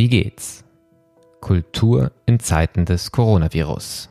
[0.00, 0.64] Wie geht's?
[1.42, 4.08] Kultur in Zeiten des Coronavirus.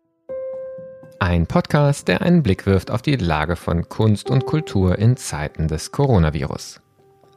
[1.18, 5.68] Ein Podcast, der einen Blick wirft auf die Lage von Kunst und Kultur in Zeiten
[5.68, 6.80] des Coronavirus.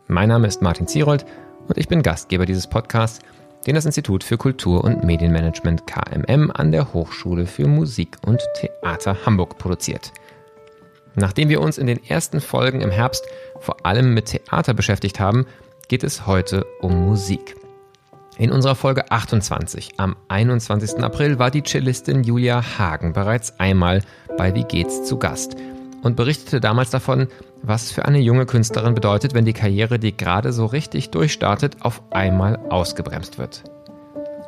[0.06, 1.24] Mein Name ist Martin Zierold
[1.66, 3.20] und ich bin Gastgeber dieses Podcasts,
[3.66, 9.16] den das Institut für Kultur und Medienmanagement KMM an der Hochschule für Musik und Theater
[9.24, 10.12] Hamburg produziert.
[11.14, 13.26] Nachdem wir uns in den ersten Folgen im Herbst
[13.60, 15.46] vor allem mit Theater beschäftigt haben,
[15.88, 17.56] geht es heute um Musik.
[18.38, 21.02] In unserer Folge 28 am 21.
[21.02, 24.02] April war die Cellistin Julia Hagen bereits einmal
[24.38, 25.54] bei Wie geht's zu Gast
[26.02, 27.28] und berichtete damals davon,
[27.62, 32.02] was für eine junge Künstlerin bedeutet, wenn die Karriere, die gerade so richtig durchstartet, auf
[32.10, 33.64] einmal ausgebremst wird.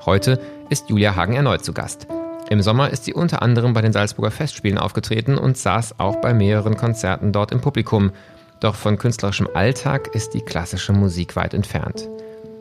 [0.06, 2.06] Heute ist Julia Hagen erneut zu Gast.
[2.48, 6.32] Im Sommer ist sie unter anderem bei den Salzburger Festspielen aufgetreten und saß auch bei
[6.32, 8.12] mehreren Konzerten dort im Publikum.
[8.60, 12.08] Doch von künstlerischem Alltag ist die klassische Musik weit entfernt.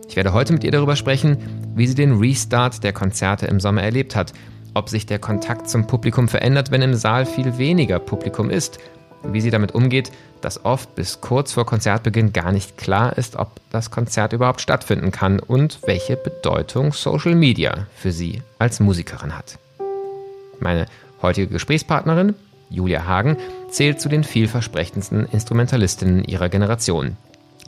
[0.07, 1.37] Ich werde heute mit ihr darüber sprechen,
[1.75, 4.33] wie sie den Restart der Konzerte im Sommer erlebt hat,
[4.73, 8.79] ob sich der Kontakt zum Publikum verändert, wenn im Saal viel weniger Publikum ist,
[9.23, 13.61] wie sie damit umgeht, dass oft bis kurz vor Konzertbeginn gar nicht klar ist, ob
[13.71, 19.57] das Konzert überhaupt stattfinden kann und welche Bedeutung Social Media für sie als Musikerin hat.
[20.59, 20.85] Meine
[21.21, 22.35] heutige Gesprächspartnerin,
[22.69, 23.37] Julia Hagen,
[23.69, 27.17] zählt zu den vielversprechendsten Instrumentalistinnen ihrer Generation.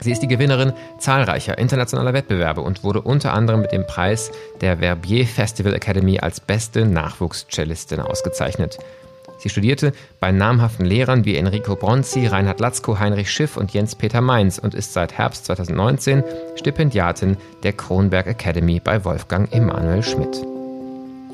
[0.01, 4.77] Sie ist die Gewinnerin zahlreicher internationaler Wettbewerbe und wurde unter anderem mit dem Preis der
[4.77, 8.77] Verbier Festival Academy als beste Nachwuchscellistin ausgezeichnet.
[9.37, 14.57] Sie studierte bei namhaften Lehrern wie Enrico Bronzi, Reinhard Latzko, Heinrich Schiff und Jens-Peter Mainz
[14.57, 16.23] und ist seit Herbst 2019
[16.55, 20.54] Stipendiatin der Kronberg Academy bei Wolfgang Emanuel Schmidt.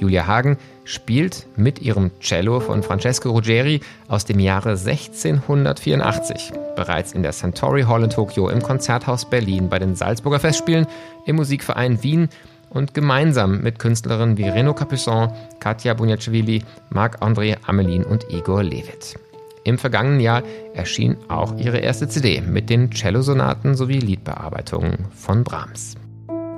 [0.02, 7.22] Julia Hagen spielt mit ihrem Cello von Francesco Ruggeri aus dem Jahre 1684 bereits in
[7.22, 10.88] der Centauri Hall in Tokio, im Konzerthaus Berlin, bei den Salzburger Festspielen,
[11.26, 12.30] im Musikverein Wien
[12.70, 19.16] und gemeinsam mit Künstlerinnen wie Reno Capuçon, Katja Bunjacvili, Marc-André Amelin und Igor Levit.
[19.64, 20.42] Im vergangenen Jahr
[20.74, 25.96] erschien auch ihre erste CD mit den Cellosonaten sowie Liedbearbeitungen von Brahms.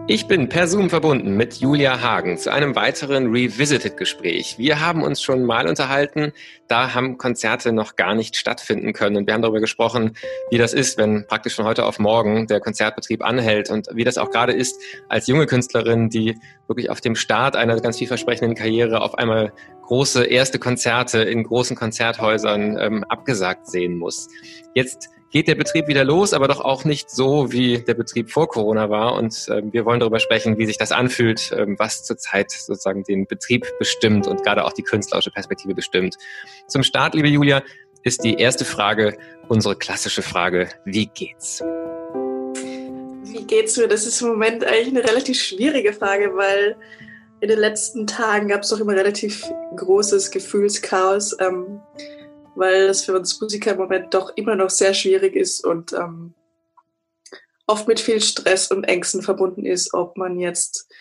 [0.05, 4.57] Ich bin per Zoom verbunden mit Julia Hagen zu einem weiteren Revisited-Gespräch.
[4.57, 6.33] Wir haben uns schon mal unterhalten,
[6.67, 9.15] da haben Konzerte noch gar nicht stattfinden können.
[9.15, 10.17] Und wir haben darüber gesprochen,
[10.51, 14.17] wie das ist, wenn praktisch von heute auf morgen der Konzertbetrieb anhält und wie das
[14.17, 14.75] auch gerade ist
[15.07, 16.37] als junge Künstlerin, die
[16.67, 19.53] wirklich auf dem Start einer ganz vielversprechenden Karriere auf einmal
[19.83, 24.27] große erste Konzerte in großen Konzerthäusern ähm, abgesagt sehen muss.
[24.73, 28.47] Jetzt geht der Betrieb wieder los, aber doch auch nicht so, wie der Betrieb vor
[28.47, 29.15] Corona war.
[29.15, 33.25] Und äh, wir wollen darüber sprechen, wie sich das anfühlt, äh, was zurzeit sozusagen den
[33.25, 36.17] Betrieb bestimmt und gerade auch die künstlerische Perspektive bestimmt.
[36.67, 37.63] Zum Start, liebe Julia,
[38.03, 39.17] ist die erste Frage
[39.47, 41.63] unsere klassische Frage, wie geht's?
[43.23, 43.87] Wie geht's mir?
[43.87, 46.75] Das ist im Moment eigentlich eine relativ schwierige Frage, weil
[47.41, 51.35] in den letzten Tagen gab es doch immer relativ großes Gefühlschaos.
[51.39, 51.81] Ähm,
[52.55, 56.33] weil das für uns Musiker im Moment doch immer noch sehr schwierig ist und ähm,
[57.67, 60.91] oft mit viel Stress und Ängsten verbunden ist, ob man jetzt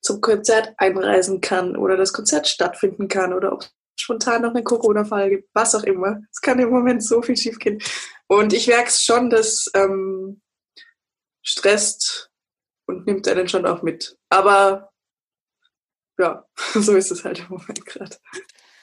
[0.00, 4.64] zum Konzert einreisen kann oder das Konzert stattfinden kann oder ob es spontan noch einen
[4.64, 6.20] Corona-Fall gibt, was auch immer.
[6.30, 7.80] Es kann im Moment so viel schiefgehen.
[8.26, 10.40] Und ich merke es schon, dass ähm,
[11.42, 12.30] stresst
[12.86, 14.16] und nimmt einen schon auch mit.
[14.28, 14.90] Aber
[16.18, 18.16] ja, so ist es halt im Moment gerade.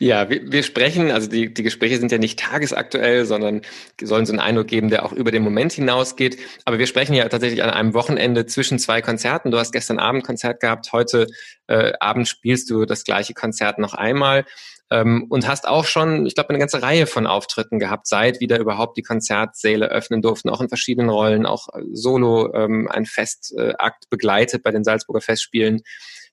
[0.02, 3.62] Ja, wir, wir sprechen, also die, die Gespräche sind ja nicht tagesaktuell, sondern
[4.02, 6.38] sollen so einen Eindruck geben, der auch über den Moment hinausgeht.
[6.64, 9.52] Aber wir sprechen ja tatsächlich an einem Wochenende zwischen zwei Konzerten.
[9.52, 11.28] Du hast gestern Abend Konzert gehabt, heute
[11.68, 14.46] äh, Abend spielst du das gleiche Konzert noch einmal.
[14.90, 18.58] Ähm, und hast auch schon, ich glaube, eine ganze Reihe von Auftritten gehabt, seit wieder
[18.58, 24.64] überhaupt die Konzertsäle öffnen durften, auch in verschiedenen Rollen, auch solo ähm, ein Festakt begleitet
[24.64, 25.81] bei den Salzburger Festspielen.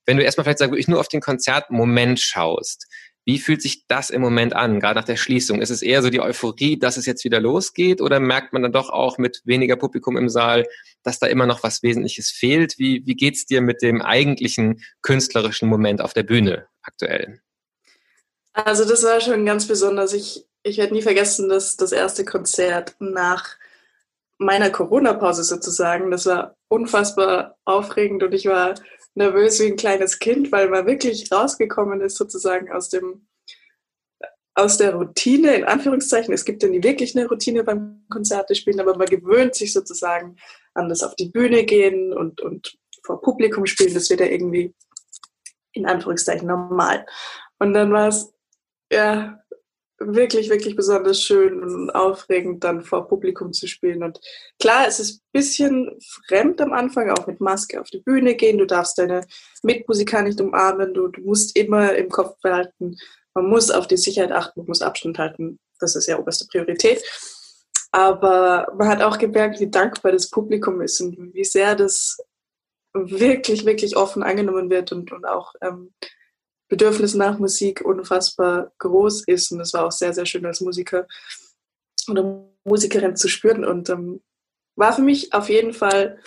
[0.07, 2.87] Wenn du erstmal vielleicht sag, wirklich nur auf den Konzertmoment schaust,
[3.27, 5.61] wie fühlt sich das im Moment an, gerade nach der Schließung?
[5.61, 8.71] Ist es eher so die Euphorie, dass es jetzt wieder losgeht oder merkt man dann
[8.73, 10.65] doch auch mit weniger Publikum im Saal,
[11.03, 12.79] dass da immer noch was Wesentliches fehlt?
[12.79, 17.41] Wie, wie geht's dir mit dem eigentlichen künstlerischen Moment auf der Bühne aktuell?
[18.53, 20.13] Also das war schon ganz besonders.
[20.13, 23.57] Ich, ich werde nie vergessen, dass das erste Konzert nach
[24.39, 28.75] meiner Corona-Pause sozusagen, das war unfassbar aufregend und ich war
[29.17, 33.27] nervös wie ein kleines Kind, weil man wirklich rausgekommen ist sozusagen aus dem
[34.59, 36.33] aus der Routine, in Anführungszeichen.
[36.33, 40.37] Es gibt ja nie wirklich eine Routine beim Konzerte spielen, aber man gewöhnt sich sozusagen
[40.73, 43.93] an das auf die Bühne gehen und, und vor Publikum spielen.
[43.93, 44.75] Das wird ja irgendwie
[45.73, 47.05] in Anführungszeichen normal.
[47.59, 48.33] Und dann war es,
[48.91, 49.39] ja,
[49.99, 54.03] wirklich, wirklich besonders schön und aufregend, dann vor Publikum zu spielen.
[54.03, 54.21] Und
[54.61, 55.99] klar, es ist ein bisschen
[56.29, 58.59] fremd am Anfang, auch mit Maske auf die Bühne gehen.
[58.59, 59.23] Du darfst deine
[59.63, 60.93] Mitmusiker nicht umarmen.
[60.93, 62.97] Du, du musst immer im Kopf behalten,
[63.35, 65.59] man muss auf die Sicherheit achten, man muss Abstand halten.
[65.79, 67.03] Das ist ja oberste Priorität.
[67.93, 72.17] Aber man hat auch gemerkt, wie dankbar das Publikum ist und wie sehr das
[72.95, 75.93] wirklich, wirklich offen angenommen wird und, und auch ähm,
[76.69, 79.53] Bedürfnis nach Musik unfassbar groß ist.
[79.53, 81.07] Und es war auch sehr, sehr schön als Musiker
[82.09, 83.65] oder Musikerin zu spüren.
[83.65, 84.23] Und ähm,
[84.77, 86.19] war für mich auf jeden Fall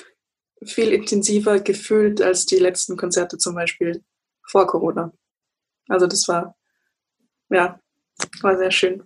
[0.64, 4.04] viel intensiver gefühlt als die letzten Konzerte zum Beispiel
[4.48, 5.14] vor Corona.
[5.88, 6.56] Also das war,
[7.50, 7.80] ja,
[8.42, 9.04] war sehr schön.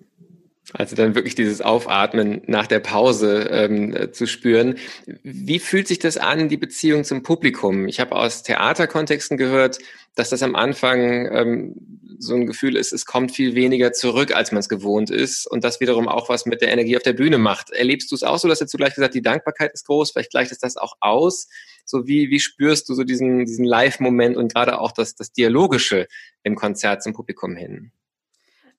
[0.74, 4.76] Also dann wirklich dieses Aufatmen nach der Pause ähm, äh, zu spüren.
[5.22, 7.88] Wie fühlt sich das an, die Beziehung zum Publikum?
[7.88, 9.78] Ich habe aus Theaterkontexten gehört,
[10.16, 11.76] dass das am Anfang ähm,
[12.18, 15.64] so ein Gefühl ist, es kommt viel weniger zurück, als man es gewohnt ist und
[15.64, 17.70] das wiederum auch was mit der Energie auf der Bühne macht.
[17.72, 20.52] Erlebst du es auch so, dass du gleich gesagt, die Dankbarkeit ist groß, vielleicht gleicht
[20.52, 21.48] es das auch aus?
[21.86, 26.08] So wie, wie spürst du so diesen, diesen Live-Moment und gerade auch das, das Dialogische
[26.44, 27.92] im Konzert zum Publikum hin?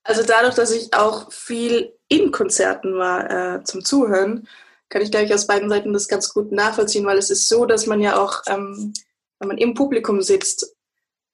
[0.05, 4.47] Also dadurch, dass ich auch viel in Konzerten war äh, zum Zuhören,
[4.91, 7.65] kann ich, glaube ich, aus beiden Seiten das ganz gut nachvollziehen, weil es ist so,
[7.65, 8.93] dass man ja auch, ähm,
[9.39, 10.77] wenn man im Publikum sitzt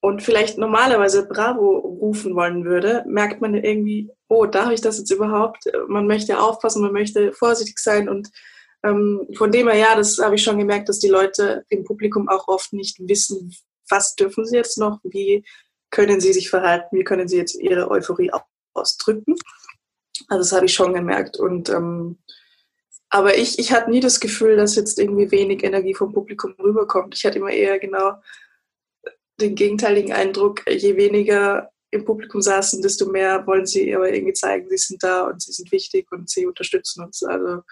[0.00, 5.10] und vielleicht normalerweise Bravo rufen wollen würde, merkt man irgendwie, oh, darf ich das jetzt
[5.10, 5.64] überhaupt?
[5.88, 8.30] Man möchte aufpassen, man möchte vorsichtig sein und
[8.82, 12.28] ähm, von dem her, ja, das habe ich schon gemerkt, dass die Leute im Publikum
[12.28, 13.54] auch oft nicht wissen,
[13.88, 15.44] was dürfen sie jetzt noch, wie
[15.90, 18.32] können sie sich verhalten, wie können sie jetzt ihre Euphorie
[18.74, 19.36] ausdrücken.
[20.28, 21.38] Also das habe ich schon gemerkt.
[21.38, 22.18] Und ähm,
[23.08, 27.14] aber ich, ich hatte nie das Gefühl, dass jetzt irgendwie wenig Energie vom Publikum rüberkommt.
[27.16, 28.14] Ich hatte immer eher genau
[29.40, 34.68] den gegenteiligen Eindruck, je weniger im Publikum saßen, desto mehr wollen sie aber irgendwie zeigen,
[34.68, 37.24] sie sind da und sie sind wichtig und sie unterstützen uns.
[37.24, 37.62] Also,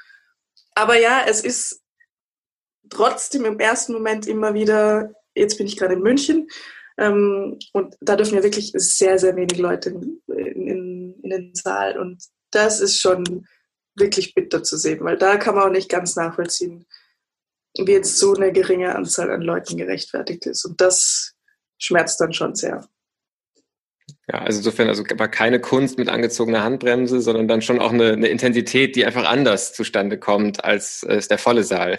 [0.75, 1.83] aber ja, es ist
[2.91, 6.49] trotzdem im ersten Moment immer wieder, jetzt bin ich gerade in München,
[6.99, 10.78] ähm, und da dürfen ja wirklich sehr, sehr wenig Leute in, in, in,
[11.31, 11.99] den Saal.
[11.99, 13.47] Und das ist schon
[13.95, 16.87] wirklich bitter zu sehen, weil da kann man auch nicht ganz nachvollziehen,
[17.77, 20.65] wie jetzt so eine geringe Anzahl an Leuten gerechtfertigt ist.
[20.65, 21.35] Und das
[21.79, 22.89] schmerzt dann schon sehr.
[24.31, 28.13] Ja, also insofern also war keine Kunst mit angezogener Handbremse, sondern dann schon auch eine,
[28.13, 31.99] eine Intensität, die einfach anders zustande kommt, als es der volle Saal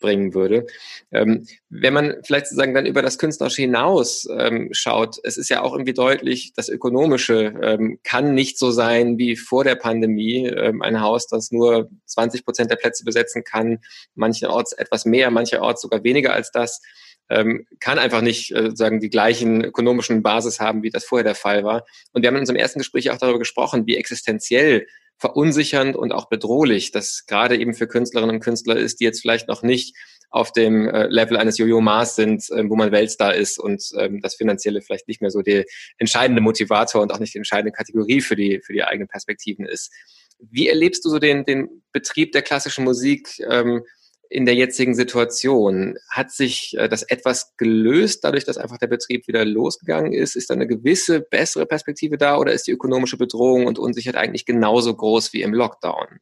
[0.00, 0.66] bringen würde.
[1.12, 5.62] Ähm, wenn man vielleicht sozusagen dann über das Künstlerische hinaus ähm, schaut, es ist ja
[5.62, 10.46] auch irgendwie deutlich, das Ökonomische ähm, kann nicht so sein wie vor der Pandemie.
[10.46, 13.78] Ähm, ein Haus, das nur 20 Prozent der Plätze besetzen kann,
[14.14, 16.80] mancherorts etwas mehr, mancherorts sogar weniger als das
[17.28, 21.34] ähm, kann einfach nicht äh, sagen die gleichen ökonomischen Basis haben, wie das vorher der
[21.34, 21.84] Fall war.
[22.12, 24.86] Und wir haben in unserem ersten Gespräch auch darüber gesprochen, wie existenziell
[25.18, 29.48] verunsichernd und auch bedrohlich das gerade eben für Künstlerinnen und Künstler ist, die jetzt vielleicht
[29.48, 29.96] noch nicht
[30.30, 34.20] auf dem äh, Level eines Jojo Mars sind, äh, wo man Weltstar ist und ähm,
[34.20, 35.64] das Finanzielle vielleicht nicht mehr so der
[35.98, 39.92] entscheidende Motivator und auch nicht die entscheidende Kategorie für die, für die eigenen Perspektiven ist.
[40.38, 43.82] Wie erlebst du so den, den Betrieb der klassischen Musik ähm,
[44.28, 45.96] in der jetzigen Situation?
[46.08, 50.36] Hat sich äh, das etwas gelöst, dadurch, dass einfach der Betrieb wieder losgegangen ist?
[50.36, 54.46] Ist da eine gewisse bessere Perspektive da oder ist die ökonomische Bedrohung und Unsicherheit eigentlich
[54.46, 56.20] genauso groß wie im Lockdown?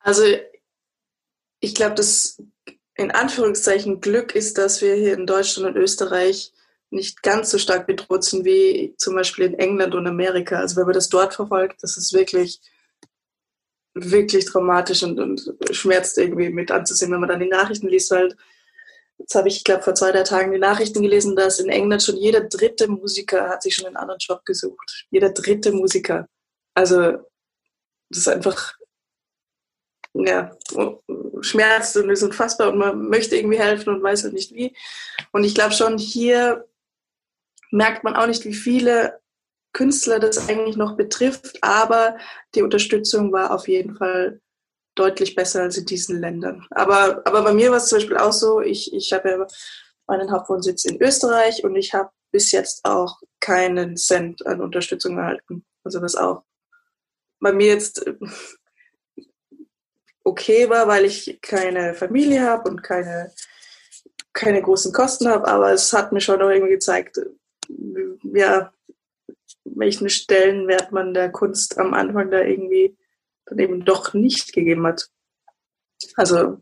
[0.00, 0.24] Also
[1.60, 2.42] ich glaube, das
[2.94, 6.52] in Anführungszeichen Glück ist, dass wir hier in Deutschland und Österreich
[6.90, 10.56] nicht ganz so stark bedroht sind wie zum Beispiel in England und Amerika.
[10.56, 12.60] Also wenn man das dort verfolgt, das ist wirklich
[13.94, 18.34] wirklich dramatisch und, und schmerzt irgendwie mit anzusehen, wenn man dann die Nachrichten liest, weil
[19.18, 22.02] jetzt habe ich, ich glaube, vor zwei, drei Tagen die Nachrichten gelesen, dass in England
[22.02, 25.06] schon jeder dritte Musiker hat sich schon einen anderen Job gesucht.
[25.10, 26.28] Jeder dritte Musiker.
[26.74, 27.18] Also
[28.08, 28.74] das ist einfach
[30.14, 30.56] ja,
[31.40, 34.74] schmerzt und ist unfassbar und man möchte irgendwie helfen und weiß halt nicht wie.
[35.32, 36.68] Und ich glaube schon, hier
[37.70, 39.21] merkt man auch nicht, wie viele
[39.72, 42.16] Künstler das eigentlich noch betrifft, aber
[42.54, 44.40] die Unterstützung war auf jeden Fall
[44.94, 46.66] deutlich besser als in diesen Ländern.
[46.70, 49.46] Aber, aber bei mir war es zum Beispiel auch so, ich, ich habe ja
[50.06, 55.64] meinen Hauptwohnsitz in Österreich und ich habe bis jetzt auch keinen Cent an Unterstützung erhalten.
[55.84, 56.44] Also das auch
[57.40, 58.14] bei mir jetzt äh,
[60.24, 63.32] okay war, weil ich keine Familie habe und keine,
[64.32, 67.20] keine großen Kosten habe, aber es hat mir schon auch irgendwie gezeigt,
[68.22, 68.72] ja,
[69.64, 72.96] welchen Stellenwert man der Kunst am Anfang da irgendwie
[73.46, 75.08] dann eben doch nicht gegeben hat.
[76.16, 76.58] Also,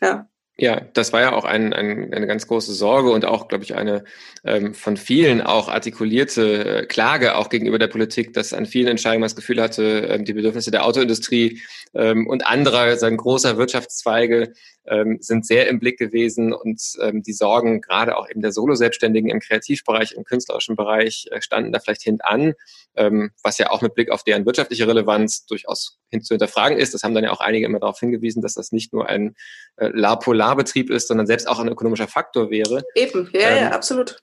[0.00, 0.28] ja,
[0.58, 3.74] Ja, das war ja auch ein, ein, eine ganz große Sorge und auch, glaube ich,
[3.74, 4.04] eine
[4.44, 9.20] ähm, von vielen auch artikulierte äh, Klage auch gegenüber der Politik, dass an vielen Entscheidungen
[9.20, 11.62] man das Gefühl hatte, ähm, die Bedürfnisse der Autoindustrie
[11.94, 14.52] ähm, und anderer sagen, großer Wirtschaftszweige
[14.86, 19.30] ähm, sind sehr im Blick gewesen und ähm, die Sorgen gerade auch eben der Solo-Selbstständigen
[19.30, 22.54] im Kreativbereich, im künstlerischen Bereich äh, standen da vielleicht hintan,
[22.96, 26.94] ähm, was ja auch mit Blick auf deren wirtschaftliche Relevanz durchaus hin zu hinterfragen ist.
[26.94, 29.34] Das haben dann ja auch einige immer darauf hingewiesen, dass das nicht nur ein
[29.76, 32.82] äh, La-Polar-Betrieb ist, sondern selbst auch ein ökonomischer Faktor wäre.
[32.94, 34.18] Eben, ja, ähm, ja, absolut.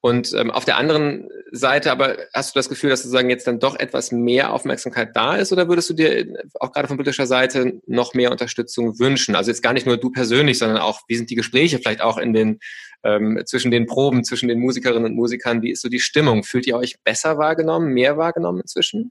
[0.00, 3.58] Und ähm, auf der anderen Seite aber hast du das Gefühl, dass sozusagen jetzt dann
[3.58, 7.26] doch etwas mehr Aufmerksamkeit da ist oder würdest du dir äh, auch gerade von politischer
[7.26, 9.34] Seite noch mehr Unterstützung wünschen?
[9.34, 12.16] Also jetzt gar nicht nur du persönlich, sondern auch, wie sind die Gespräche vielleicht auch
[12.18, 12.60] in den
[13.02, 15.62] ähm, zwischen den Proben, zwischen den Musikerinnen und Musikern?
[15.62, 16.44] Wie ist so die Stimmung?
[16.44, 19.10] Fühlt ihr euch besser wahrgenommen, mehr wahrgenommen inzwischen?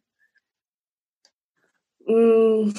[2.05, 2.71] Mm,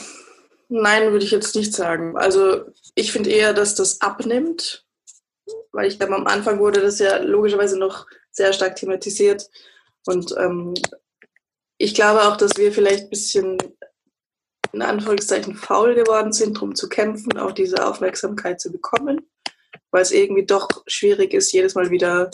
[0.69, 2.17] nein, würde ich jetzt nicht sagen.
[2.17, 2.63] Also
[2.95, 4.88] ich finde eher, dass das abnimmt
[5.73, 9.49] weil ich glaube, am Anfang wurde das ja logischerweise noch sehr stark thematisiert.
[10.07, 10.75] Und ähm,
[11.79, 13.59] ich glaube auch, dass wir vielleicht ein bisschen
[14.73, 19.29] in Anführungszeichen faul geworden sind, darum zu kämpfen, auch diese Aufmerksamkeit zu bekommen,
[19.91, 22.31] weil es irgendwie doch schwierig ist, jedes Mal wieder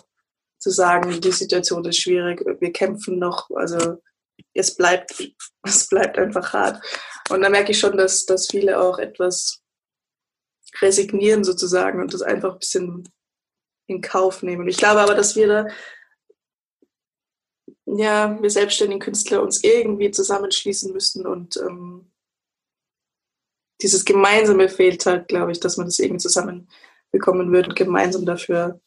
[0.58, 3.98] zu sagen, die Situation ist schwierig, wir kämpfen noch, also
[4.54, 5.14] es bleibt,
[5.62, 6.84] es bleibt einfach hart.
[7.30, 9.63] Und da merke ich schon, dass, dass viele auch etwas
[10.80, 13.08] resignieren sozusagen und das einfach ein bisschen
[13.86, 14.66] in Kauf nehmen.
[14.68, 15.66] Ich glaube aber, dass wir da,
[17.86, 22.10] ja, wir selbstständigen Künstler uns irgendwie zusammenschließen müssen und ähm,
[23.82, 28.80] dieses Gemeinsame fehlt halt, glaube ich, dass man das irgendwie zusammenbekommen würde und gemeinsam dafür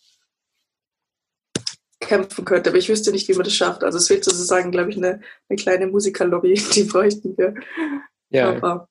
[1.99, 2.69] kämpfen könnte.
[2.69, 3.83] Aber ich wüsste nicht, wie man das schafft.
[3.83, 7.53] Also es fehlt sozusagen, glaube ich, eine, eine kleine Musikerlobby, die bräuchten wir.
[8.29, 8.55] Ja.
[8.55, 8.89] Aber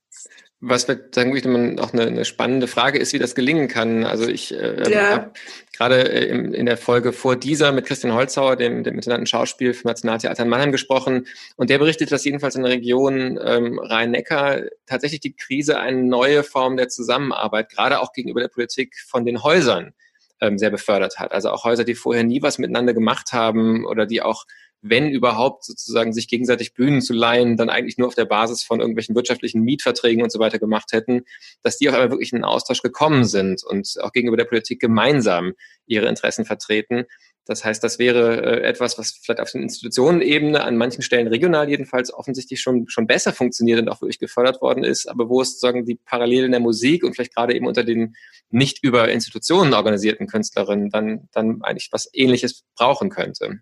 [0.61, 4.05] was sagen wir, auch eine, eine, spannende Frage ist, wie das gelingen kann.
[4.05, 5.11] Also ich äh, ja.
[5.11, 5.33] habe
[5.77, 9.75] gerade äh, in, in der Folge vor dieser mit Christian Holzhauer, dem, dem Intendanten Schauspiel
[9.75, 14.63] vom Nationaltheater in Mannheim gesprochen und der berichtet, dass jedenfalls in der Region ähm, Rhein-Neckar
[14.87, 19.43] tatsächlich die Krise eine neue Form der Zusammenarbeit, gerade auch gegenüber der Politik von den
[19.43, 19.93] Häusern
[20.41, 21.33] ähm, sehr befördert hat.
[21.33, 24.47] Also auch Häuser, die vorher nie was miteinander gemacht haben oder die auch
[24.83, 28.81] wenn überhaupt sozusagen sich gegenseitig Bühnen zu leihen, dann eigentlich nur auf der Basis von
[28.81, 31.23] irgendwelchen wirtschaftlichen Mietverträgen und so weiter gemacht hätten,
[31.63, 34.81] dass die auf einmal wirklich in einen Austausch gekommen sind und auch gegenüber der Politik
[34.81, 35.55] gemeinsam
[35.87, 37.07] ihre Interessen vertreten.
[37.47, 41.69] Das heißt, das wäre äh, etwas, was vielleicht auf der Institutionenebene an manchen Stellen regional
[41.69, 45.53] jedenfalls offensichtlich schon, schon besser funktioniert und auch wirklich gefördert worden ist, aber wo es
[45.53, 48.17] sozusagen die Parallelen der Musik und vielleicht gerade eben unter den
[48.51, 53.61] nicht über Institutionen organisierten Künstlerinnen dann, dann eigentlich was Ähnliches brauchen könnte.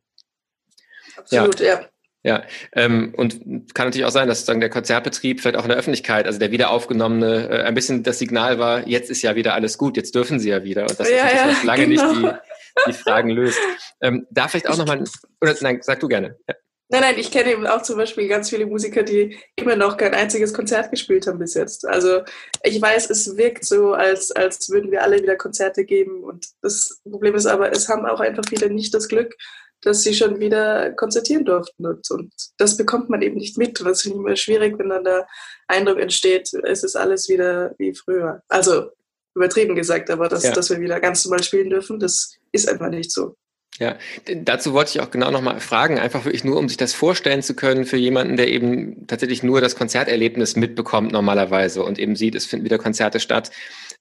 [1.16, 1.80] Absolut, ja.
[1.80, 1.88] ja.
[2.26, 2.42] Ja,
[2.73, 6.25] ähm, und kann natürlich auch sein, dass dann der Konzertbetrieb vielleicht auch in der Öffentlichkeit,
[6.26, 9.99] also der wiederaufgenommene, äh, ein bisschen das Signal war, jetzt ist ja wieder alles gut,
[9.99, 10.85] jetzt dürfen sie ja wieder.
[10.85, 12.12] Und das ja, ja, lange genau.
[12.12, 13.59] nicht die, die Fragen löst.
[14.00, 15.04] Ähm, da vielleicht auch nochmal,
[15.42, 16.38] oder nein, sag du gerne.
[16.49, 16.54] Ja.
[16.88, 20.14] Nein, nein, ich kenne eben auch zum Beispiel ganz viele Musiker, die immer noch kein
[20.14, 21.87] einziges Konzert gespielt haben bis jetzt.
[21.87, 22.23] Also
[22.62, 26.23] ich weiß, es wirkt so, als, als würden wir alle wieder Konzerte geben.
[26.23, 29.35] Und das Problem ist aber, es haben auch einfach viele nicht das Glück,
[29.84, 31.86] dass sie schon wieder konzertieren durften.
[31.86, 33.78] Und, und das bekommt man eben nicht mit.
[33.80, 35.26] Und das finde ich immer schwierig, wenn dann der
[35.68, 38.42] Eindruck entsteht, es ist alles wieder wie früher.
[38.48, 38.90] Also
[39.34, 40.52] übertrieben gesagt, aber dass, ja.
[40.52, 43.36] dass wir wieder ganz normal spielen dürfen, das ist einfach nicht so.
[43.80, 47.42] Ja, dazu wollte ich auch genau nochmal fragen, einfach wirklich nur, um sich das vorstellen
[47.42, 52.36] zu können für jemanden, der eben tatsächlich nur das Konzerterlebnis mitbekommt normalerweise und eben sieht,
[52.36, 53.50] es finden wieder Konzerte statt.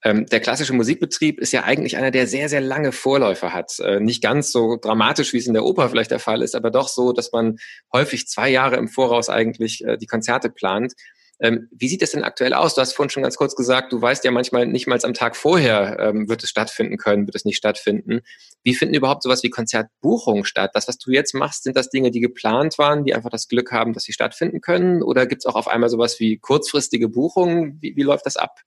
[0.04, 3.80] Ähm, der klassische Musikbetrieb ist ja eigentlich einer, der sehr, sehr lange Vorläufer hat.
[3.80, 6.72] Äh, nicht ganz so dramatisch, wie es in der Oper vielleicht der Fall ist, aber
[6.72, 7.58] doch so, dass man
[7.94, 10.94] häufig zwei Jahre im Voraus eigentlich äh, die Konzerte plant.
[11.40, 12.76] Ähm, wie sieht es denn aktuell aus?
[12.76, 15.36] Du hast vorhin schon ganz kurz gesagt, du weißt ja manchmal nicht mal am Tag
[15.36, 18.22] vorher, ähm, wird es stattfinden können, wird es nicht stattfinden.
[18.62, 20.72] Wie finden überhaupt sowas wie Konzertbuchungen statt?
[20.74, 23.72] Das, was du jetzt machst, sind das Dinge, die geplant waren, die einfach das Glück
[23.72, 25.02] haben, dass sie stattfinden können?
[25.02, 27.78] Oder gibt es auch auf einmal sowas wie kurzfristige Buchungen?
[27.82, 28.60] Wie, wie läuft das ab?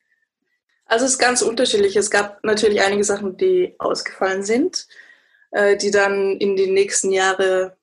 [0.86, 1.96] Also es ist ganz unterschiedlich.
[1.96, 4.86] Es gab natürlich einige Sachen, die ausgefallen sind,
[5.50, 7.76] äh, die dann in die nächsten Jahre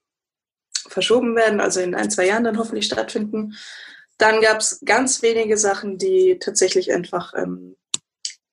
[0.87, 3.55] verschoben werden, also in ein, zwei Jahren dann hoffentlich stattfinden.
[4.17, 7.75] Dann gab es ganz wenige Sachen, die tatsächlich einfach ähm,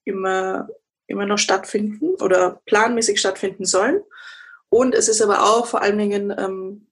[0.04, 0.68] immer,
[1.06, 4.02] immer noch stattfinden oder planmäßig stattfinden sollen.
[4.68, 6.86] Und es ist aber auch vor allen Dingen ähm,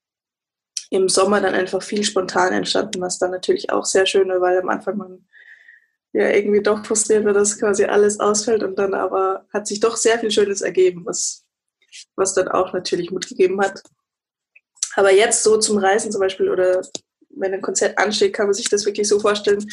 [0.90, 4.58] im Sommer dann einfach viel spontan entstanden, was dann natürlich auch sehr schön war, weil
[4.58, 5.28] am Anfang man
[6.12, 9.96] ja irgendwie doch frustriert war, dass quasi alles ausfällt und dann aber hat sich doch
[9.96, 11.44] sehr viel Schönes ergeben, was,
[12.16, 13.82] was dann auch natürlich Mut gegeben hat.
[14.94, 16.82] Aber jetzt so zum Reisen zum Beispiel oder
[17.30, 19.64] wenn ein Konzert ansteht, kann man sich das wirklich so vorstellen.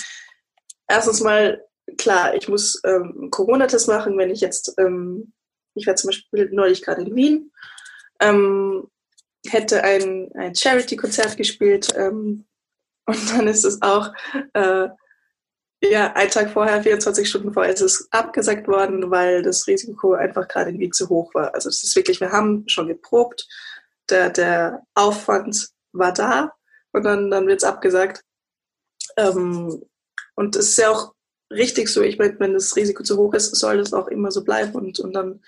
[0.87, 1.63] Erstens mal
[1.97, 5.33] klar, ich muss ähm, Corona-Test machen, wenn ich jetzt, ähm,
[5.73, 7.51] ich war zum Beispiel neulich gerade in Wien,
[8.19, 8.87] ähm,
[9.47, 12.45] hätte ein, ein Charity-Konzert gespielt ähm,
[13.05, 14.11] und dann ist es auch,
[14.53, 14.89] äh,
[15.81, 20.47] ja, ein Tag vorher, 24 Stunden vorher ist es abgesagt worden, weil das Risiko einfach
[20.47, 21.53] gerade Wien zu hoch war.
[21.53, 23.47] Also es ist wirklich, wir haben schon geprobt,
[24.09, 26.53] der, der Aufwand war da
[26.91, 28.23] und dann, dann wird es abgesagt.
[29.17, 29.83] Ähm,
[30.35, 31.13] und es ist ja auch
[31.51, 34.43] richtig so, ich meine, wenn das Risiko zu hoch ist, soll das auch immer so
[34.43, 35.41] bleiben und, und dann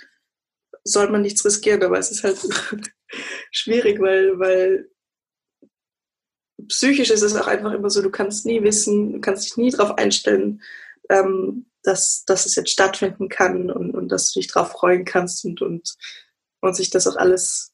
[0.84, 2.38] soll man nichts riskieren, aber es ist halt
[3.52, 4.90] schwierig, weil, weil
[6.68, 9.72] psychisch ist es auch einfach immer so, du kannst nie wissen, du kannst dich nie
[9.72, 10.62] darauf einstellen,
[11.10, 15.46] ähm, dass, dass es jetzt stattfinden kann und, und dass du dich darauf freuen kannst
[15.46, 15.96] und, und,
[16.62, 17.74] und sich das auch alles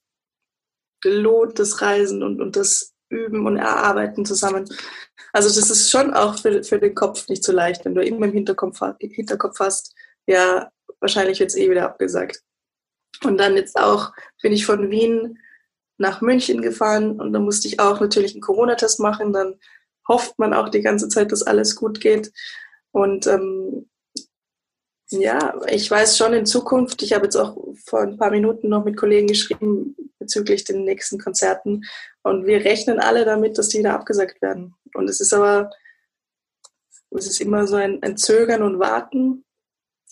[1.04, 4.70] lohnt, das Reisen und, und das Üben und Erarbeiten zusammen.
[5.32, 8.26] Also das ist schon auch für, für den Kopf nicht so leicht, wenn du immer
[8.26, 12.44] im Hinterkopf, im Hinterkopf hast, ja, wahrscheinlich wird es eh wieder abgesagt.
[13.24, 14.12] Und dann jetzt auch
[14.42, 15.38] bin ich von Wien
[16.04, 19.34] nach München gefahren und da musste ich auch natürlich einen Corona-Test machen.
[19.34, 19.56] Dann
[20.08, 22.32] hofft man auch die ganze Zeit, dass alles gut geht.
[22.92, 23.90] Und ähm,
[25.10, 28.84] ja, ich weiß schon in Zukunft, ich habe jetzt auch vor ein paar Minuten noch
[28.84, 31.84] mit Kollegen geschrieben bezüglich den nächsten Konzerten
[32.24, 34.76] und wir rechnen alle damit, dass die wieder abgesagt werden.
[34.94, 35.70] Und es ist aber,
[37.12, 39.44] es ist immer so ein, ein Zögern und Warten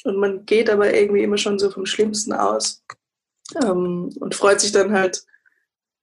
[0.04, 2.84] und man geht aber irgendwie immer schon so vom Schlimmsten aus
[3.64, 5.24] ähm, und freut sich dann halt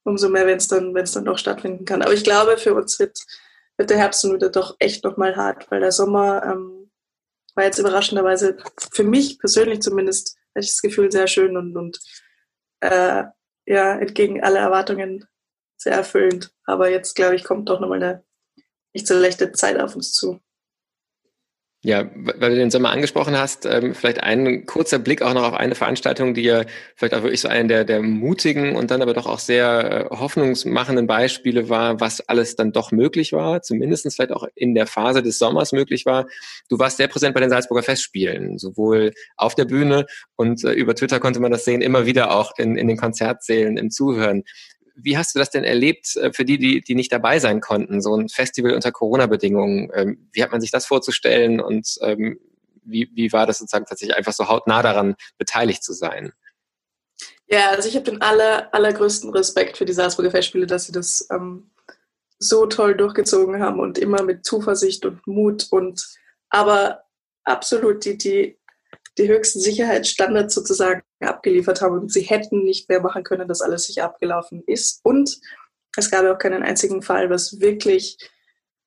[0.08, 2.02] umso mehr, wenn es dann, wenn dann doch stattfinden kann.
[2.02, 3.18] Aber ich glaube, für uns wird,
[3.76, 6.90] wird der Herbst wieder doch echt nochmal hart, weil der Sommer ähm,
[7.54, 8.56] war jetzt überraschenderweise
[8.92, 11.98] für mich persönlich zumindest, hatte ich das Gefühl, sehr schön und, und
[12.80, 13.24] äh,
[13.66, 15.26] ja, entgegen aller Erwartungen
[15.76, 16.52] sehr erfüllend.
[16.64, 18.24] Aber jetzt, glaube ich, kommt doch nochmal eine
[18.94, 20.40] nicht so leichte Zeit auf uns zu.
[21.88, 25.54] Ja, weil du den Sommer angesprochen hast, ähm, vielleicht ein kurzer Blick auch noch auf
[25.54, 26.64] eine Veranstaltung, die ja
[26.94, 30.14] vielleicht auch wirklich so eine der, der mutigen und dann aber doch auch sehr äh,
[30.14, 35.22] hoffnungsmachenden Beispiele war, was alles dann doch möglich war, zumindest vielleicht auch in der Phase
[35.22, 36.26] des Sommers möglich war.
[36.68, 40.04] Du warst sehr präsent bei den Salzburger Festspielen, sowohl auf der Bühne
[40.36, 43.78] und äh, über Twitter konnte man das sehen, immer wieder auch in, in den Konzertsälen
[43.78, 44.44] im Zuhören
[45.00, 48.00] wie hast du das denn erlebt äh, für die, die, die nicht dabei sein konnten,
[48.00, 49.90] so ein Festival unter Corona-Bedingungen?
[49.94, 52.38] Ähm, wie hat man sich das vorzustellen und ähm,
[52.84, 56.32] wie, wie war das sozusagen tatsächlich einfach so hautnah daran beteiligt zu sein?
[57.46, 61.26] Ja, also ich habe den aller, allergrößten Respekt für die Salzburger Festspiele, dass sie das
[61.30, 61.70] ähm,
[62.38, 66.06] so toll durchgezogen haben und immer mit Zuversicht und Mut und
[66.50, 67.04] aber
[67.44, 68.58] absolut die, die
[69.18, 73.84] die höchsten Sicherheitsstandards sozusagen abgeliefert haben und sie hätten nicht mehr machen können, dass alles
[73.84, 75.00] sicher abgelaufen ist.
[75.02, 75.38] Und
[75.96, 78.18] es gab auch keinen einzigen Fall, was wirklich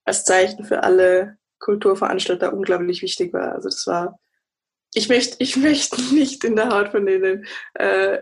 [0.05, 3.53] als Zeichen für alle Kulturveranstalter unglaublich wichtig war.
[3.53, 4.19] Also das war,
[4.93, 8.19] ich möchte, ich möchte nicht in der Haut von denen äh,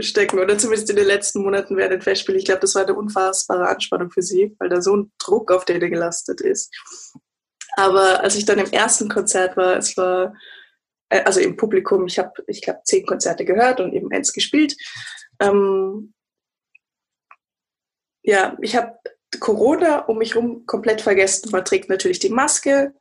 [0.00, 2.38] stecken oder zumindest in den letzten Monaten während den Festspielen.
[2.38, 5.64] Ich glaube, das war eine unfassbare Anspannung für sie, weil da so ein Druck auf
[5.64, 6.74] denen gelastet ist.
[7.76, 10.34] Aber als ich dann im ersten Konzert war, es war
[11.10, 14.76] also im Publikum, ich habe, ich glaube, zehn Konzerte gehört und eben eins gespielt.
[15.40, 16.14] Ähm,
[18.22, 18.98] ja, ich habe
[19.38, 21.50] Corona um mich herum komplett vergessen.
[21.50, 22.94] Man trägt natürlich die Maske,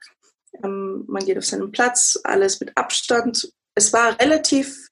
[0.64, 3.52] ähm, man geht auf seinen Platz, alles mit Abstand.
[3.76, 4.90] Es war relativ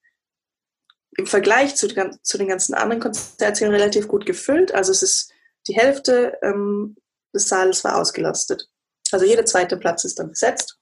[1.17, 4.73] im Vergleich zu, zu den ganzen anderen Konzerten relativ gut gefüllt.
[4.73, 5.33] Also es ist
[5.67, 6.95] die Hälfte ähm,
[7.33, 8.69] des Saales war ausgelastet.
[9.11, 10.79] Also jeder zweite Platz ist dann besetzt.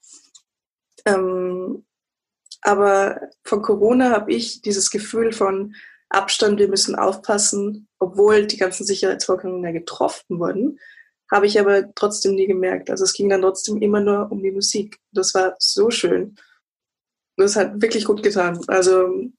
[1.06, 1.85] Ähm,
[2.62, 5.74] aber von Corona habe ich dieses Gefühl von
[6.08, 10.78] Abstand, wir müssen aufpassen, obwohl die ganzen Sicherheitsvorkehrungen ja getroffen wurden,
[11.30, 12.90] habe ich aber trotzdem nie gemerkt.
[12.90, 14.98] Also es ging dann trotzdem immer nur um die Musik.
[15.12, 16.36] Das war so schön.
[17.36, 18.60] Das hat wirklich gut getan.
[18.68, 19.30] Also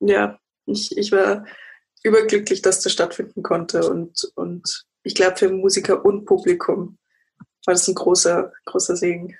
[0.00, 1.46] ja, ich, ich war
[2.02, 3.88] überglücklich, dass das stattfinden konnte.
[3.88, 6.98] Und, und ich glaube, für Musiker und Publikum
[7.64, 9.36] war das ein großer, großer Segen.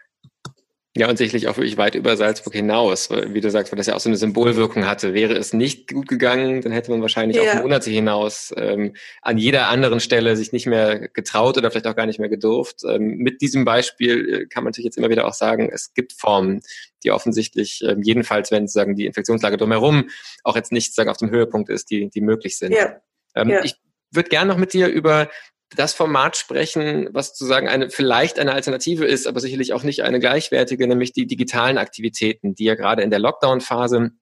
[0.97, 3.95] Ja, und sicherlich auch wirklich weit über Salzburg hinaus, wie du sagst, weil das ja
[3.95, 5.13] auch so eine Symbolwirkung hatte.
[5.13, 7.53] Wäre es nicht gut gegangen, dann hätte man wahrscheinlich ja.
[7.53, 11.95] auch Monate hinaus ähm, an jeder anderen Stelle sich nicht mehr getraut oder vielleicht auch
[11.95, 12.83] gar nicht mehr gedurft.
[12.89, 16.15] Ähm, mit diesem Beispiel äh, kann man natürlich jetzt immer wieder auch sagen, es gibt
[16.15, 16.63] Formen,
[17.05, 20.09] die offensichtlich, ähm, jedenfalls wenn sozusagen die Infektionslage drumherum
[20.43, 22.73] auch jetzt nicht sagen auf dem Höhepunkt ist, die, die möglich sind.
[22.73, 22.97] Ja.
[23.37, 23.63] Ähm, ja.
[23.63, 23.75] Ich
[24.11, 25.29] würde gerne noch mit dir über
[25.77, 30.03] das Format sprechen, was zu sagen eine vielleicht eine Alternative ist, aber sicherlich auch nicht
[30.03, 34.13] eine gleichwertige, nämlich die digitalen Aktivitäten, die ja gerade in der Lockdown-Phase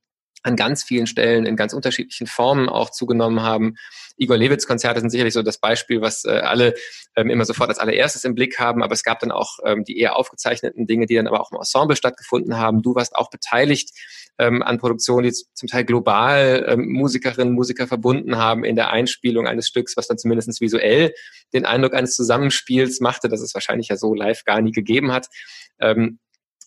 [0.47, 3.75] an ganz vielen Stellen in ganz unterschiedlichen Formen auch zugenommen haben.
[4.17, 6.75] Igor Lewitz-Konzerte sind sicherlich so das Beispiel, was äh, alle
[7.17, 9.99] ähm, immer sofort als allererstes im Blick haben, aber es gab dann auch ähm, die
[9.99, 12.81] eher aufgezeichneten Dinge, die dann aber auch im Ensemble stattgefunden haben.
[12.81, 13.91] Du warst auch beteiligt
[14.39, 19.49] ähm, an Produktionen, die zum Teil global ähm, Musikerinnen, Musiker verbunden haben in der Einspielung
[19.49, 21.13] eines Stücks, was dann zumindest visuell
[21.53, 25.27] den Eindruck eines Zusammenspiels machte, das es wahrscheinlich ja so live gar nie gegeben hat.
[25.81, 26.21] Ähm,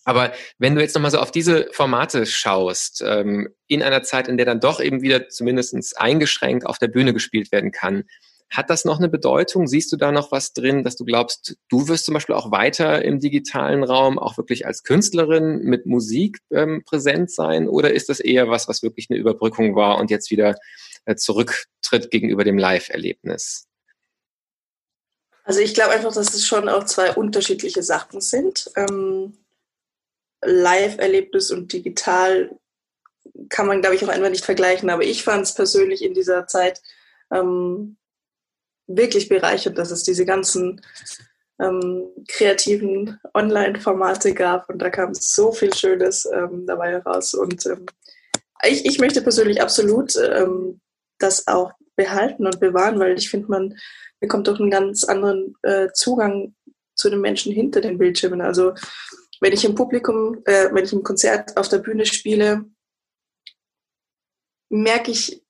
[0.04, 4.36] aber wenn du jetzt nochmal so auf diese Formate schaust, ähm, in einer Zeit, in
[4.36, 8.04] der dann doch eben wieder zumindest eingeschränkt auf der Bühne gespielt werden kann,
[8.50, 9.68] hat das noch eine Bedeutung?
[9.68, 13.04] Siehst du da noch was drin, dass du glaubst, du wirst zum Beispiel auch weiter
[13.04, 17.68] im digitalen Raum auch wirklich als Künstlerin mit Musik ähm, präsent sein?
[17.68, 20.56] Oder ist das eher was, was wirklich eine Überbrückung war und jetzt wieder
[21.04, 23.68] äh, zurücktritt gegenüber dem Live-Erlebnis?
[25.44, 28.70] Also ich glaube einfach, dass es schon auch zwei unterschiedliche Sachen sind.
[28.76, 29.34] Ähm,
[30.42, 32.50] Live-Erlebnis und digital
[33.48, 34.90] kann man, glaube ich, auch einfach nicht vergleichen.
[34.90, 36.80] Aber ich fand es persönlich in dieser Zeit
[37.30, 37.96] ähm,
[38.86, 40.80] wirklich bereichernd, dass es diese ganzen
[41.60, 47.34] ähm, kreativen Online-Formate gab und da kam so viel Schönes ähm, dabei heraus.
[47.34, 47.86] Und ähm,
[48.64, 50.80] ich, ich möchte persönlich absolut ähm,
[51.18, 53.78] das auch behalten und bewahren, weil ich finde, man
[54.20, 56.54] bekommt doch einen ganz anderen äh, Zugang
[56.94, 58.40] zu den Menschen hinter den Bildschirmen.
[58.40, 58.74] Also
[59.40, 62.64] wenn ich im Publikum, äh, wenn ich im Konzert auf der Bühne spiele,
[64.68, 65.42] merke ich,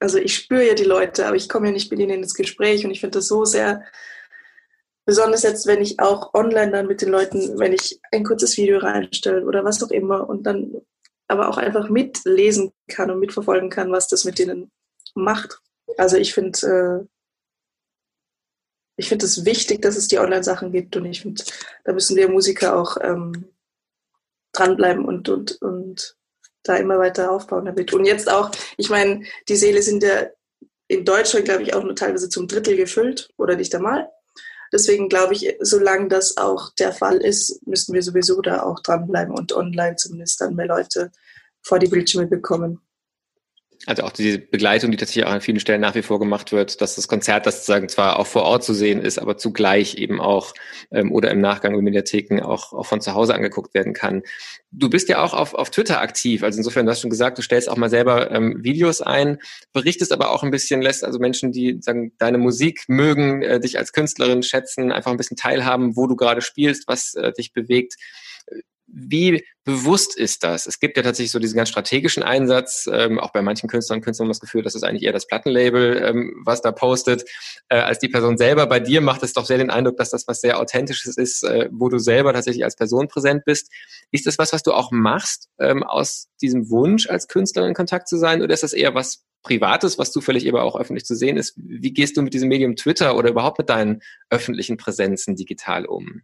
[0.00, 2.84] also ich spüre ja die Leute, aber ich komme ja nicht mit ihnen ins Gespräch
[2.84, 3.84] und ich finde das so sehr
[5.04, 8.78] besonders jetzt, wenn ich auch online dann mit den Leuten, wenn ich ein kurzes Video
[8.78, 10.80] reinstelle oder was auch immer und dann
[11.28, 14.70] aber auch einfach mitlesen kann und mitverfolgen kann, was das mit denen
[15.14, 15.60] macht.
[15.96, 17.13] Also ich finde, äh,
[18.96, 21.42] ich finde es wichtig, dass es die Online-Sachen gibt und ich finde,
[21.84, 23.46] da müssen wir Musiker auch ähm,
[24.52, 26.16] dranbleiben und, und, und
[26.62, 27.92] da immer weiter aufbauen damit.
[27.92, 30.28] Und jetzt auch, ich meine, die Seele sind ja
[30.86, 34.10] in Deutschland, glaube ich, auch nur teilweise zum Drittel gefüllt oder nicht einmal.
[34.72, 39.34] Deswegen glaube ich, solange das auch der Fall ist, müssen wir sowieso da auch dranbleiben
[39.34, 41.12] und online zumindest dann mehr Leute
[41.62, 42.80] vor die Bildschirme bekommen
[43.86, 46.80] also auch diese Begleitung, die tatsächlich auch an vielen Stellen nach wie vor gemacht wird,
[46.80, 50.20] dass das Konzert, das sozusagen zwar auch vor Ort zu sehen ist, aber zugleich eben
[50.20, 50.54] auch
[50.90, 54.22] ähm, oder im Nachgang in Mediatheken auch, auch von zu Hause angeguckt werden kann.
[54.70, 57.42] Du bist ja auch auf, auf Twitter aktiv, also insofern, du hast schon gesagt, du
[57.42, 59.38] stellst auch mal selber ähm, Videos ein,
[59.72, 63.78] berichtest aber auch ein bisschen, lässt also Menschen, die sagen, deine Musik mögen, äh, dich
[63.78, 67.94] als Künstlerin schätzen, einfach ein bisschen teilhaben, wo du gerade spielst, was äh, dich bewegt
[68.96, 70.66] wie bewusst ist das?
[70.66, 74.04] Es gibt ja tatsächlich so diesen ganz strategischen Einsatz, ähm, auch bei manchen Künstlern und
[74.04, 77.24] Künstlern das Gefühl, das ist eigentlich eher das Plattenlabel, ähm, was da postet,
[77.70, 78.66] äh, als die Person selber.
[78.66, 81.68] Bei dir macht es doch sehr den Eindruck, dass das was sehr Authentisches ist, äh,
[81.72, 83.72] wo du selber tatsächlich als Person präsent bist.
[84.12, 88.08] Ist das was, was du auch machst, ähm, aus diesem Wunsch, als Künstler in Kontakt
[88.08, 91.36] zu sein, oder ist das eher was Privates, was zufällig aber auch öffentlich zu sehen
[91.36, 91.54] ist?
[91.56, 96.22] Wie gehst du mit diesem Medium Twitter oder überhaupt mit deinen öffentlichen Präsenzen digital um?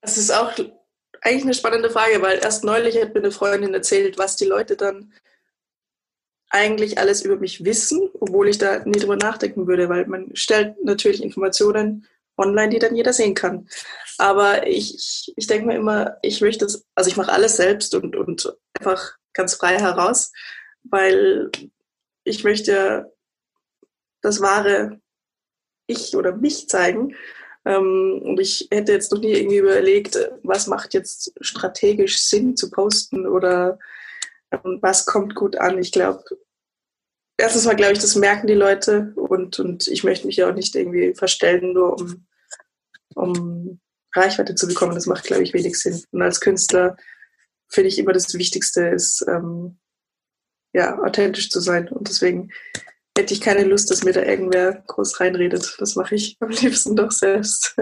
[0.00, 0.52] Es ist auch
[1.22, 4.76] eigentlich eine spannende Frage, weil erst neulich hat mir eine Freundin erzählt, was die Leute
[4.76, 5.12] dann
[6.50, 10.82] eigentlich alles über mich wissen, obwohl ich da nie drüber nachdenken würde, weil man stellt
[10.82, 13.68] natürlich Informationen online, die dann jeder sehen kann.
[14.16, 17.94] Aber ich, ich, ich denke mir immer, ich möchte das, also ich mache alles selbst
[17.94, 20.32] und, und einfach ganz frei heraus,
[20.84, 21.50] weil
[22.24, 23.12] ich möchte
[24.22, 25.00] das wahre
[25.86, 27.14] Ich oder mich zeigen
[27.76, 33.26] und ich hätte jetzt noch nie irgendwie überlegt, was macht jetzt strategisch Sinn zu posten
[33.26, 33.78] oder
[34.50, 35.78] ähm, was kommt gut an.
[35.78, 36.24] Ich glaube,
[37.36, 40.54] erstens mal glaube ich, das merken die Leute und, und ich möchte mich ja auch
[40.54, 42.26] nicht irgendwie verstellen, nur um,
[43.14, 43.80] um
[44.14, 44.94] Reichweite zu bekommen.
[44.94, 46.02] Das macht, glaube ich, wenig Sinn.
[46.10, 46.96] Und als Künstler
[47.68, 49.78] finde ich immer das Wichtigste ist, ähm,
[50.72, 51.88] ja, authentisch zu sein.
[51.88, 52.50] Und deswegen
[53.18, 55.76] hätte ich keine Lust, dass mir da irgendwer groß reinredet.
[55.78, 57.76] Das mache ich am liebsten doch selbst.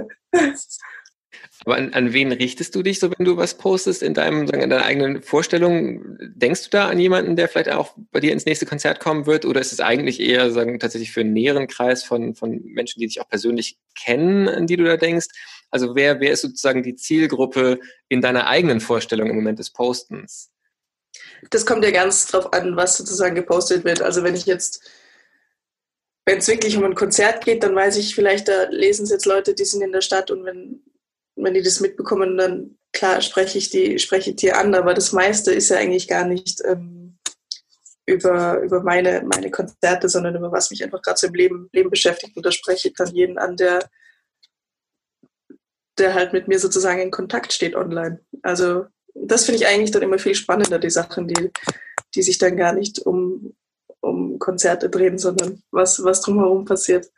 [1.65, 4.71] Aber an, an wen richtest du dich so, wenn du was postest in deinem, in
[4.71, 6.17] deiner eigenen Vorstellung?
[6.21, 9.45] Denkst du da an jemanden, der vielleicht auch bei dir ins nächste Konzert kommen wird?
[9.45, 13.07] Oder ist es eigentlich eher, sagen, tatsächlich für einen näheren Kreis von, von Menschen, die
[13.07, 15.27] dich auch persönlich kennen, an die du da denkst?
[15.71, 20.51] Also wer, wer ist sozusagen die Zielgruppe in deiner eigenen Vorstellung im Moment des Postens?
[21.51, 24.03] Das kommt ja ganz drauf an, was sozusagen gepostet wird.
[24.03, 24.83] Also wenn ich jetzt
[26.27, 29.27] wenn es wirklich um ein Konzert geht, dann weiß ich vielleicht, da lesen es jetzt
[29.27, 30.83] Leute, die sind in der Stadt und wenn,
[31.37, 35.13] wenn die das mitbekommen, dann klar spreche ich die, spreche ich die an, aber das
[35.13, 37.17] meiste ist ja eigentlich gar nicht ähm,
[38.07, 41.91] über, über meine, meine Konzerte, sondern über was mich einfach gerade so im Leben, Leben
[41.91, 43.89] beschäftigt und da spreche ich dann jeden an, der,
[45.99, 48.21] der halt mit mir sozusagen in Kontakt steht online.
[48.43, 51.51] Also das finde ich eigentlich dann immer viel spannender, die Sachen, die,
[52.15, 53.55] die sich dann gar nicht um,
[54.01, 57.11] um Konzerte drehen, sondern was, was drumherum passiert.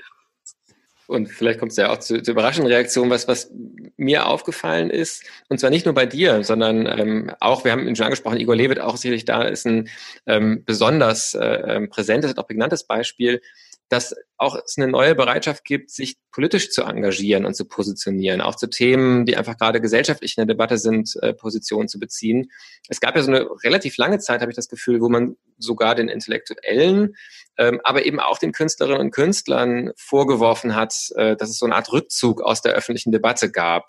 [1.08, 3.50] Und vielleicht kommt es ja auch zu, zu überraschenden Reaktionen, was, was
[3.96, 7.96] mir aufgefallen ist, und zwar nicht nur bei dir, sondern ähm, auch, wir haben ihn
[7.96, 9.88] schon angesprochen, Igor Levit auch sicherlich da ist ein
[10.26, 13.40] ähm, besonders äh, ähm, präsentes und auch prägnantes Beispiel,
[13.88, 18.54] dass auch es eine neue Bereitschaft gibt, sich politisch zu engagieren und zu positionieren, auch
[18.54, 22.50] zu Themen, die einfach gerade gesellschaftlich in der Debatte sind, äh, Positionen zu beziehen.
[22.88, 25.94] Es gab ja so eine relativ lange Zeit, habe ich das Gefühl, wo man sogar
[25.94, 27.16] den Intellektuellen,
[27.56, 31.74] ähm, aber eben auch den Künstlerinnen und Künstlern vorgeworfen hat, äh, dass es so eine
[31.74, 33.88] Art Rückzug aus der öffentlichen Debatte gab.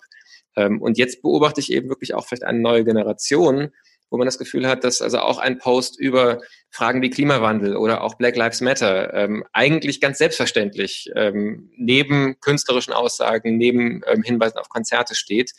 [0.56, 3.70] Ähm, und jetzt beobachte ich eben wirklich auch vielleicht eine neue Generation,
[4.10, 8.02] wo man das Gefühl hat, dass also auch ein Post über Fragen wie Klimawandel oder
[8.02, 14.58] auch Black Lives Matter ähm, eigentlich ganz selbstverständlich ähm, neben künstlerischen Aussagen, neben ähm, Hinweisen
[14.58, 15.52] auf Konzerte steht.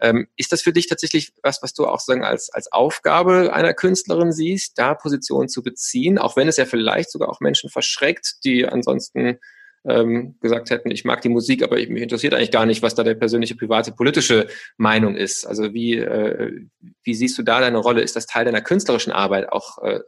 [0.00, 3.74] Ähm, ist das für dich tatsächlich was, was du auch sagen als, als Aufgabe einer
[3.74, 8.36] Künstlerin siehst, da Positionen zu beziehen, auch wenn es ja vielleicht sogar auch Menschen verschreckt,
[8.44, 9.38] die ansonsten
[9.84, 12.94] ähm, gesagt hätten, ich mag die Musik, aber ich, mich interessiert eigentlich gar nicht, was
[12.94, 15.46] da der persönliche, private, politische Meinung ist.
[15.46, 16.66] Also wie, äh,
[17.02, 18.02] wie siehst du da deine Rolle?
[18.02, 20.00] Ist das Teil deiner künstlerischen Arbeit, auch äh,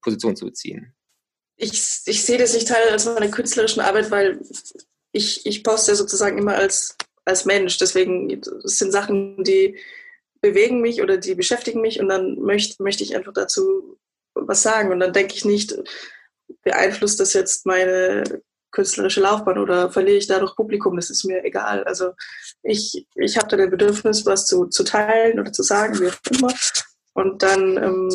[0.00, 0.94] Position zu beziehen?
[1.56, 1.72] Ich,
[2.06, 4.40] ich sehe das nicht Teil als meiner künstlerischen Arbeit, weil
[5.12, 7.78] ich, ich poste sozusagen immer als, als Mensch.
[7.78, 9.78] Deswegen sind Sachen, die
[10.40, 13.98] bewegen mich oder die beschäftigen mich und dann möchte, möchte ich einfach dazu
[14.34, 14.90] was sagen.
[14.90, 15.76] Und dann denke ich nicht,
[16.62, 21.84] beeinflusst das jetzt meine künstlerische Laufbahn oder verliere ich dadurch Publikum, das ist mir egal.
[21.84, 22.12] Also
[22.62, 26.16] ich, ich habe da das Bedürfnis, was zu, zu teilen oder zu sagen, wie auch
[26.30, 26.54] immer.
[27.14, 28.10] Und dann ähm,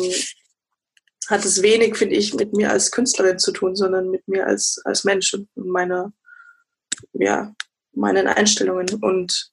[1.28, 4.80] hat es wenig, finde ich, mit mir als Künstlerin zu tun, sondern mit mir als,
[4.84, 6.12] als Mensch und meiner,
[7.12, 7.54] ja,
[7.92, 8.88] meinen Einstellungen.
[9.02, 9.50] Und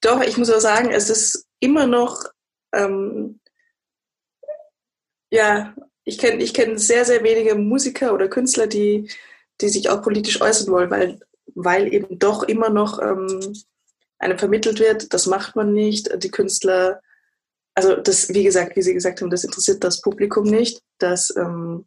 [0.00, 2.24] doch, ich muss auch sagen, es ist immer noch,
[2.74, 3.40] ähm,
[5.30, 5.74] ja,
[6.04, 9.08] ich kenne ich kenn sehr, sehr wenige Musiker oder Künstler, die
[9.62, 11.20] die sich auch politisch äußern wollen, weil,
[11.54, 13.54] weil eben doch immer noch ähm,
[14.18, 16.22] einem vermittelt wird, das macht man nicht.
[16.22, 17.00] Die Künstler,
[17.74, 20.82] also das, wie gesagt, wie Sie gesagt haben, das interessiert das Publikum nicht.
[20.98, 21.86] Das ähm,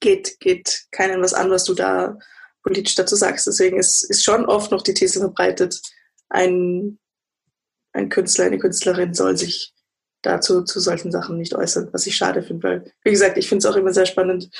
[0.00, 2.18] geht, geht keinen was an, was du da
[2.62, 3.46] politisch dazu sagst.
[3.46, 5.80] Deswegen ist, ist schon oft noch die These verbreitet,
[6.28, 6.98] ein,
[7.92, 9.74] ein Künstler, eine Künstlerin soll sich
[10.22, 13.66] dazu zu solchen Sachen nicht äußern, was ich schade finde, weil, wie gesagt, ich finde
[13.66, 14.50] es auch immer sehr spannend,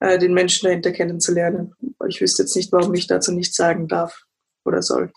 [0.00, 1.74] äh, den Menschen dahinter kennenzulernen.
[2.08, 4.24] Ich wüsste jetzt nicht, warum ich dazu nichts sagen darf
[4.64, 5.12] oder soll.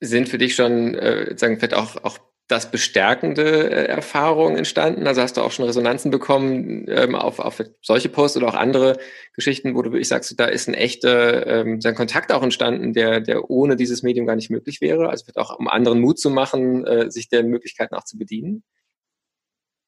[0.00, 2.18] Sind für dich schon, äh, sagen, vielleicht auch, auch
[2.48, 5.06] das bestärkende äh, Erfahrungen entstanden?
[5.06, 8.98] Also hast du auch schon Resonanzen bekommen ähm, auf, auf solche Posts oder auch andere
[9.34, 13.20] Geschichten, wo du wirklich sagst, da ist ein echter ähm, ein Kontakt auch entstanden, der,
[13.20, 15.08] der ohne dieses Medium gar nicht möglich wäre?
[15.08, 18.62] Also wird auch um anderen Mut zu machen, äh, sich der Möglichkeiten auch zu bedienen?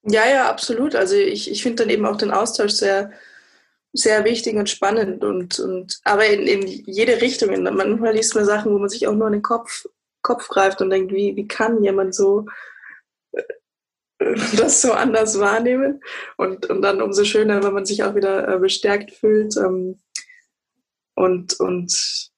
[0.03, 0.95] Ja, ja, absolut.
[0.95, 3.13] Also ich, ich finde dann eben auch den Austausch sehr,
[3.93, 7.51] sehr wichtig und spannend und, und aber in, in jede Richtung.
[7.63, 9.87] Manchmal liest man Sachen, wo man sich auch nur an den Kopf,
[10.23, 12.47] Kopf greift und denkt, wie, wie kann jemand so
[13.33, 13.43] äh,
[14.57, 16.03] das so anders wahrnehmen?
[16.37, 19.99] Und, und dann umso schöner, wenn man sich auch wieder äh, bestärkt fühlt ähm,
[21.15, 22.31] und, und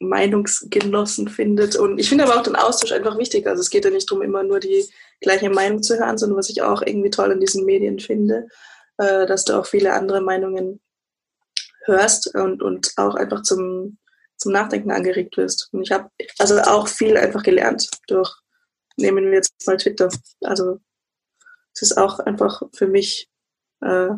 [0.00, 1.76] Meinungsgenossen findet.
[1.76, 3.46] Und ich finde aber auch den Austausch einfach wichtig.
[3.46, 4.86] Also es geht ja nicht darum, immer nur die
[5.20, 8.46] gleiche Meinung zu hören, sondern was ich auch irgendwie toll in diesen Medien finde,
[8.98, 10.80] äh, dass du auch viele andere Meinungen
[11.88, 13.98] hörst und, und auch einfach zum,
[14.36, 15.68] zum Nachdenken angeregt wirst.
[15.72, 18.32] Und ich habe also auch viel einfach gelernt durch,
[18.96, 20.08] nehmen wir jetzt mal Twitter.
[20.42, 20.80] Also
[21.74, 23.28] es ist auch einfach für mich
[23.80, 24.10] äh,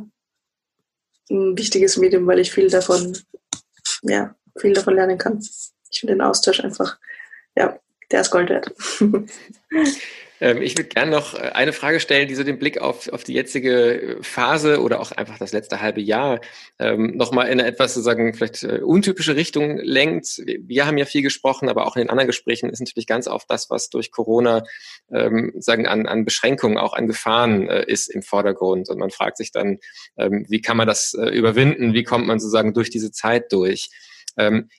[1.31, 3.17] ein wichtiges Medium, weil ich viel davon,
[4.03, 5.39] ja, viel davon lernen kann.
[5.91, 6.99] Ich finde den Austausch einfach,
[7.57, 7.79] ja,
[8.11, 8.73] der ist Gold wert.
[10.41, 13.25] Ähm, ich würde gerne noch äh, eine Frage stellen, die so den Blick auf, auf
[13.25, 16.41] die jetzige äh, Phase oder auch einfach das letzte halbe Jahr
[16.79, 20.43] ähm, nochmal in eine etwas sozusagen vielleicht äh, untypische Richtung lenkt.
[20.47, 23.51] Wir haben ja viel gesprochen, aber auch in den anderen Gesprächen ist natürlich ganz oft
[23.51, 24.63] das, was durch Corona
[25.13, 28.89] ähm, sagen an, an Beschränkungen, auch an Gefahren äh, ist im Vordergrund.
[28.89, 29.79] Und man fragt sich dann,
[30.17, 31.93] ähm, wie kann man das äh, überwinden?
[31.93, 33.91] Wie kommt man sozusagen durch diese Zeit durch?
[34.39, 34.71] Ähm,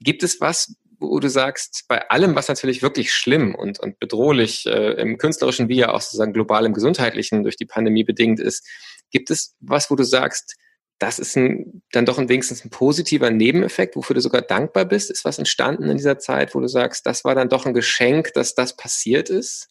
[0.00, 0.74] gibt es was,
[1.08, 5.68] wo du sagst, bei allem, was natürlich wirklich schlimm und, und bedrohlich äh, im künstlerischen
[5.68, 8.66] wie ja auch sozusagen global im gesundheitlichen durch die Pandemie bedingt ist,
[9.10, 10.56] gibt es was, wo du sagst,
[10.98, 15.10] das ist ein, dann doch wenigstens ein positiver Nebeneffekt, wofür du sogar dankbar bist?
[15.10, 18.32] Ist was entstanden in dieser Zeit, wo du sagst, das war dann doch ein Geschenk,
[18.34, 19.68] dass das passiert ist?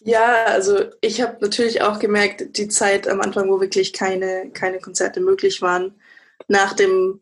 [0.00, 4.78] Ja, also ich habe natürlich auch gemerkt, die Zeit am Anfang, wo wirklich keine, keine
[4.78, 6.00] Konzerte möglich waren,
[6.46, 7.20] nach dem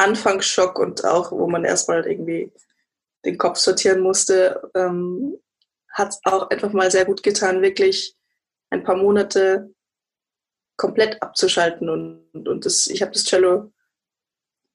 [0.00, 2.52] Anfangsschock und auch, wo man erstmal irgendwie
[3.24, 5.38] den Kopf sortieren musste, ähm,
[5.92, 8.16] hat es auch einfach mal sehr gut getan, wirklich
[8.70, 9.74] ein paar Monate
[10.76, 11.88] komplett abzuschalten.
[11.88, 13.72] Und, und das, ich habe das Cello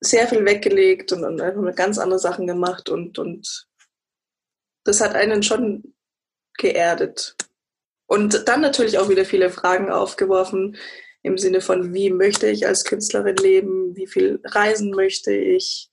[0.01, 2.89] sehr viel weggelegt und, und einfach ganz andere Sachen gemacht.
[2.89, 3.67] Und, und
[4.83, 5.95] das hat einen schon
[6.57, 7.35] geerdet.
[8.07, 10.77] Und dann natürlich auch wieder viele Fragen aufgeworfen
[11.25, 15.89] im Sinne von, wie möchte ich als Künstlerin leben, wie viel reisen möchte ich.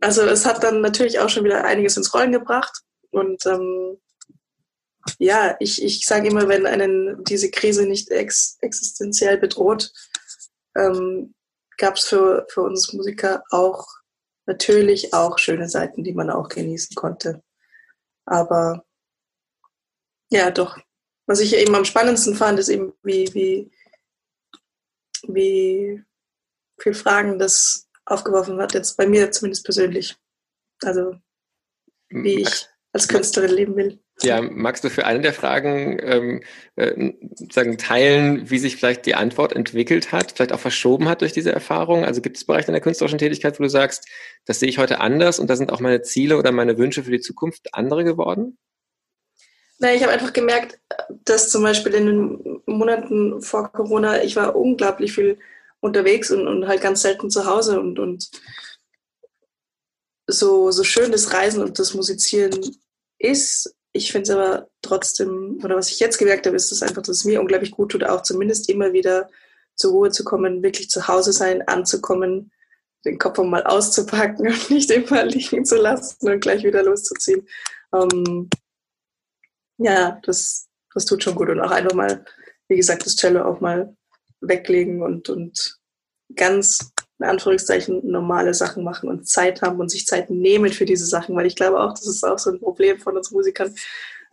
[0.00, 2.82] Also es hat dann natürlich auch schon wieder einiges ins Rollen gebracht.
[3.10, 3.96] Und ähm,
[5.18, 9.90] ja, ich, ich sage immer, wenn einen diese Krise nicht ex existenziell bedroht,
[10.76, 11.34] ähm,
[11.78, 13.86] gab es für, für uns Musiker auch
[14.44, 17.42] natürlich auch schöne Seiten, die man auch genießen konnte.
[18.26, 18.84] Aber
[20.30, 20.76] ja, doch.
[21.26, 23.72] Was ich eben am spannendsten fand, ist eben, wie, wie,
[25.28, 26.02] wie
[26.78, 30.16] viele Fragen das aufgeworfen hat, jetzt bei mir zumindest persönlich.
[30.82, 31.16] Also,
[32.08, 34.00] wie ich als Künstlerin leben will.
[34.22, 36.42] Ja, magst du für eine der Fragen ähm,
[36.76, 37.12] äh,
[37.52, 41.52] sagen, teilen, wie sich vielleicht die Antwort entwickelt hat, vielleicht auch verschoben hat durch diese
[41.52, 42.04] Erfahrung?
[42.04, 44.08] Also gibt es Bereiche deiner künstlerischen Tätigkeit, wo du sagst,
[44.46, 47.10] das sehe ich heute anders und da sind auch meine Ziele oder meine Wünsche für
[47.10, 48.56] die Zukunft andere geworden?
[49.78, 50.78] Nein, ich habe einfach gemerkt,
[51.24, 55.38] dass zum Beispiel in den Monaten vor Corona, ich war unglaublich viel
[55.80, 58.30] unterwegs und, und halt ganz selten zu Hause und, und
[60.26, 62.58] so, so schön das Reisen und das Musizieren
[63.18, 67.02] ist, ich finde es aber trotzdem, oder was ich jetzt gemerkt habe, ist das einfach,
[67.02, 69.28] dass es mir unglaublich gut tut, auch zumindest immer wieder
[69.74, 72.50] zur Ruhe zu kommen, wirklich zu Hause sein, anzukommen,
[73.04, 77.46] den Kopf mal auszupacken und nicht immer liegen zu lassen und gleich wieder loszuziehen.
[77.94, 78.48] Ähm,
[79.78, 81.48] ja, das, das tut schon gut.
[81.48, 82.24] Und auch einfach mal,
[82.68, 83.94] wie gesagt, das Cello auch mal
[84.40, 85.78] weglegen und, und
[86.34, 91.06] ganz in Anführungszeichen normale Sachen machen und Zeit haben und sich Zeit nehmen für diese
[91.06, 93.74] Sachen, weil ich glaube auch, das ist auch so ein Problem von uns Musikern.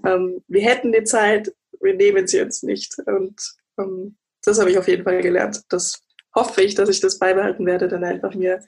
[0.05, 2.97] Ähm, wir hätten die Zeit, wir nehmen sie uns nicht.
[3.05, 3.35] Und
[3.77, 5.61] ähm, das habe ich auf jeden Fall gelernt.
[5.69, 6.01] Das
[6.35, 8.61] hoffe ich, dass ich das beibehalten werde, dann einfach mir,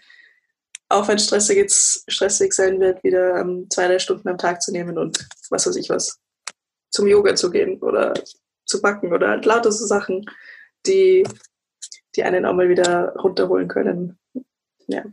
[0.88, 1.70] auch wenn stressig,
[2.08, 5.76] stressig sein wird, wieder ähm, zwei, drei Stunden am Tag zu nehmen und was weiß
[5.76, 6.20] ich was,
[6.96, 8.14] zum Yoga zu gehen oder
[8.66, 10.26] zu backen oder halt lauter so Sachen,
[10.88, 11.24] die
[12.16, 14.18] die einen auch mal wieder runterholen können.
[14.88, 15.04] Ja.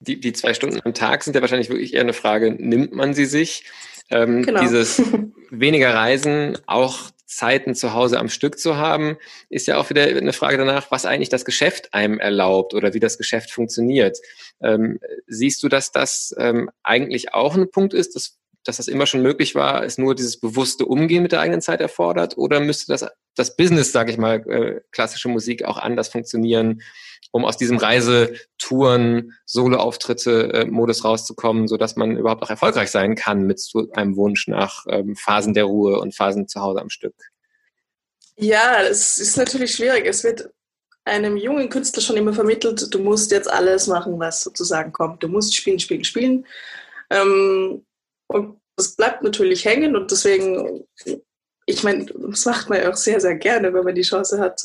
[0.00, 3.14] Die, die zwei Stunden am Tag sind ja wahrscheinlich wirklich eher eine Frage, nimmt man
[3.14, 3.64] sie sich?
[4.10, 4.60] Ähm, genau.
[4.60, 5.00] Dieses
[5.50, 9.16] weniger Reisen, auch Zeiten zu Hause am Stück zu haben,
[9.48, 13.00] ist ja auch wieder eine Frage danach, was eigentlich das Geschäft einem erlaubt oder wie
[13.00, 14.18] das Geschäft funktioniert.
[14.60, 19.06] Ähm, siehst du, dass das ähm, eigentlich auch ein Punkt ist, dass dass das immer
[19.06, 22.36] schon möglich war, es nur dieses bewusste Umgehen mit der eigenen Zeit erfordert?
[22.36, 26.82] Oder müsste das, das Business, sage ich mal, äh, klassische Musik auch anders funktionieren,
[27.30, 33.60] um aus diesem Reisetouren, Solo-Auftritte-Modus äh, rauszukommen, sodass man überhaupt auch erfolgreich sein kann mit
[33.60, 37.14] so einem Wunsch nach ähm, Phasen der Ruhe und Phasen zu Hause am Stück?
[38.36, 40.06] Ja, es ist natürlich schwierig.
[40.06, 40.50] Es wird
[41.04, 45.22] einem jungen Künstler schon immer vermittelt, du musst jetzt alles machen, was sozusagen kommt.
[45.22, 46.46] Du musst spielen, spielen, spielen.
[47.10, 47.84] Ähm,
[48.26, 50.84] und das bleibt natürlich hängen und deswegen,
[51.66, 54.60] ich meine, das macht man ja auch sehr, sehr gerne, wenn man die Chance hat,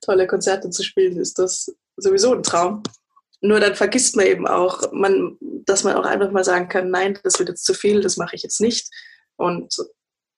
[0.00, 2.82] tolle Konzerte zu spielen, ist das sowieso ein Traum.
[3.40, 7.18] Nur dann vergisst man eben auch, man, dass man auch einfach mal sagen kann, nein,
[7.22, 8.88] das wird jetzt zu viel, das mache ich jetzt nicht.
[9.36, 9.76] Und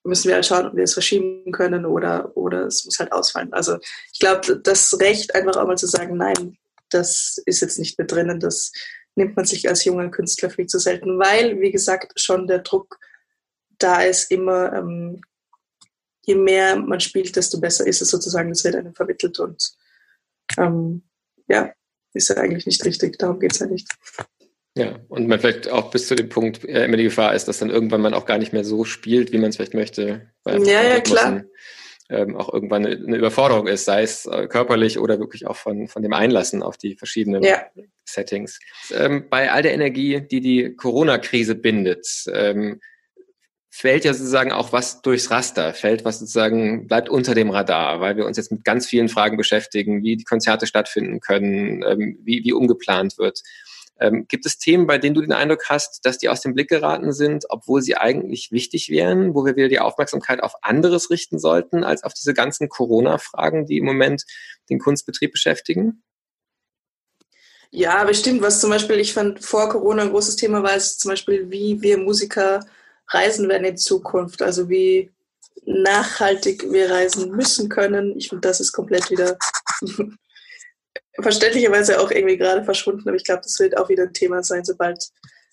[0.04, 3.52] müssen wir halt schauen, ob wir es verschieben können oder, oder es muss halt ausfallen.
[3.52, 3.78] Also
[4.12, 6.58] ich glaube, das Recht, einfach auch mal zu sagen, nein,
[6.90, 8.72] das ist jetzt nicht mit drinnen, das
[9.16, 12.98] nimmt man sich als junger Künstler viel zu selten, weil, wie gesagt, schon der Druck
[13.78, 15.20] da ist, immer, ähm,
[16.24, 19.72] je mehr man spielt, desto besser ist es sozusagen, das wird einem vermittelt und
[20.58, 21.02] ähm,
[21.48, 21.72] ja,
[22.12, 23.88] ist ja eigentlich nicht richtig, darum geht es ja nicht.
[24.76, 27.58] Ja, und man vielleicht auch bis zu dem Punkt äh, immer die Gefahr ist, dass
[27.58, 30.30] dann irgendwann man auch gar nicht mehr so spielt, wie man es vielleicht möchte.
[30.46, 31.42] Ja, ja, klar
[32.10, 36.02] ähm, auch irgendwann eine Überforderung ist, sei es äh, körperlich oder wirklich auch von, von
[36.02, 37.62] dem Einlassen auf die verschiedenen ja.
[38.04, 38.58] Settings.
[38.92, 42.80] Ähm, bei all der Energie, die die Corona-Krise bindet, ähm,
[43.70, 48.16] fällt ja sozusagen auch was durchs Raster, fällt was sozusagen, bleibt unter dem Radar, weil
[48.16, 52.42] wir uns jetzt mit ganz vielen Fragen beschäftigen, wie die Konzerte stattfinden können, ähm, wie,
[52.44, 53.40] wie umgeplant wird.
[54.00, 56.68] Ähm, gibt es Themen, bei denen du den Eindruck hast, dass die aus dem Blick
[56.68, 61.38] geraten sind, obwohl sie eigentlich wichtig wären, wo wir wieder die Aufmerksamkeit auf anderes richten
[61.38, 64.24] sollten, als auf diese ganzen Corona-Fragen, die im Moment
[64.70, 66.02] den Kunstbetrieb beschäftigen?
[67.70, 68.42] Ja, bestimmt.
[68.42, 71.80] Was zum Beispiel, ich fand vor Corona ein großes Thema war, ist zum Beispiel, wie
[71.82, 72.66] wir Musiker
[73.08, 74.42] reisen werden in Zukunft.
[74.42, 75.10] Also wie
[75.64, 78.16] nachhaltig wir reisen müssen können.
[78.16, 79.36] Ich finde, das ist komplett wieder
[81.18, 84.64] verständlicherweise auch irgendwie gerade verschwunden, aber ich glaube, das wird auch wieder ein Thema sein,
[84.64, 85.04] sobald,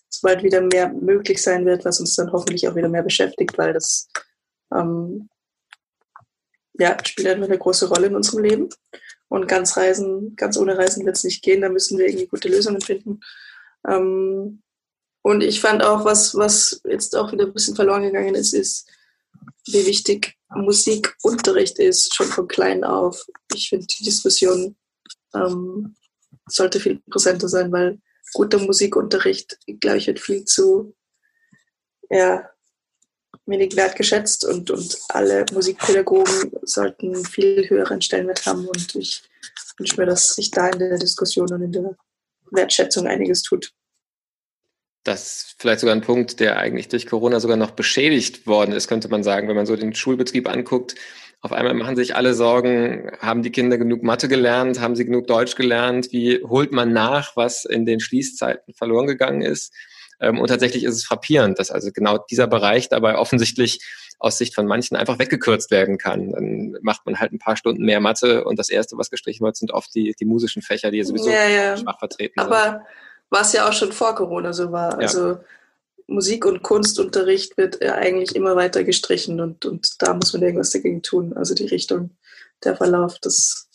[0.10, 3.74] sobald wieder mehr möglich sein wird, was uns dann hoffentlich auch wieder mehr beschäftigt, weil
[3.74, 4.08] das
[4.74, 5.30] ähm,
[6.80, 8.70] ja, spielt einfach eine große Rolle in unserem Leben.
[9.30, 11.62] Und ganz reisen, ganz ohne Reisen wird es nicht gehen.
[11.62, 13.20] Da müssen wir irgendwie gute Lösungen finden.
[13.86, 14.62] Ähm,
[15.22, 18.90] und ich fand auch, was, was jetzt auch wieder ein bisschen verloren gegangen ist, ist,
[19.66, 23.26] wie wichtig Musikunterricht ist, schon von klein auf.
[23.54, 24.78] Ich finde, die Diskussion
[25.34, 25.96] ähm,
[26.48, 28.00] sollte viel präsenter sein, weil
[28.34, 30.96] guter Musikunterricht, glaube ich, wird viel zu
[32.10, 32.50] ja,
[33.46, 39.24] wenig wertgeschätzt und, und alle Musikpädagogen sollten viel höheren Stellenwert haben und ich
[39.78, 41.96] wünsche mir, dass sich da in der Diskussion und in der
[42.52, 43.74] Wertschätzung einiges tut.
[45.04, 48.90] Das ist vielleicht sogar ein Punkt, der eigentlich durch Corona sogar noch beschädigt worden ist,
[48.90, 50.96] könnte man sagen, wenn man so den Schulbetrieb anguckt.
[51.42, 55.28] Auf einmal machen sich alle Sorgen, haben die Kinder genug Mathe gelernt, haben sie genug
[55.28, 59.74] Deutsch gelernt, wie holt man nach, was in den Schließzeiten verloren gegangen ist.
[60.20, 63.80] Ähm, und tatsächlich ist es frappierend, dass also genau dieser Bereich dabei offensichtlich
[64.20, 66.32] aus Sicht von manchen einfach weggekürzt werden kann.
[66.32, 69.58] Dann macht man halt ein paar Stunden mehr Mathe und das Erste, was gestrichen wird,
[69.58, 71.78] sind oft die, die musischen Fächer, die sowieso ja, ja.
[71.78, 72.74] schwach vertreten Aber sind.
[72.74, 72.86] Aber
[73.30, 74.94] was ja auch schon vor Corona so war.
[74.94, 75.00] Ja.
[75.00, 75.38] Also
[76.08, 81.02] Musik- und Kunstunterricht wird eigentlich immer weiter gestrichen und, und da muss man irgendwas dagegen
[81.02, 81.34] tun.
[81.34, 82.12] Also die Richtung,
[82.64, 83.70] der Verlauf, das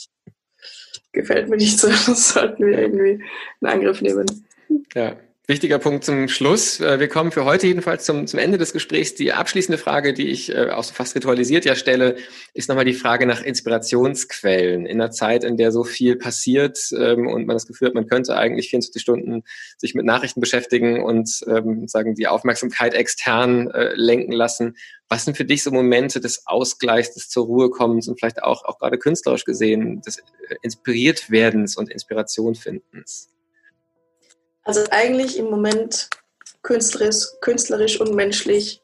[1.13, 1.89] gefällt mir nicht so.
[2.07, 3.23] Das sollten wir irgendwie
[3.61, 4.47] in Angriff nehmen.
[4.95, 5.17] Ja,
[5.49, 6.79] Wichtiger Punkt zum Schluss.
[6.79, 9.17] Äh, wir kommen für heute jedenfalls zum, zum Ende des Gesprächs.
[9.17, 12.15] Die abschließende Frage, die ich äh, auch so fast ritualisiert ja stelle,
[12.55, 14.87] ist nochmal die Frage nach Inspirationsquellen.
[14.87, 18.07] In einer Zeit, in der so viel passiert ähm, und man das Gefühl hat, man
[18.07, 19.43] könnte eigentlich 24 Stunden
[19.79, 24.77] sich mit Nachrichten beschäftigen und ähm, sagen die Aufmerksamkeit extern äh, lenken lassen.
[25.09, 28.65] Was sind für dich so Momente des Ausgleichs, des zur Ruhe kommens und vielleicht auch,
[28.65, 30.23] auch gerade künstlerisch gesehen, des
[30.63, 33.32] inspiriert werdens und Inspiration findens?
[34.65, 36.09] Also eigentlich im Moment
[36.63, 38.83] künstlerisch, künstlerisch und menschlich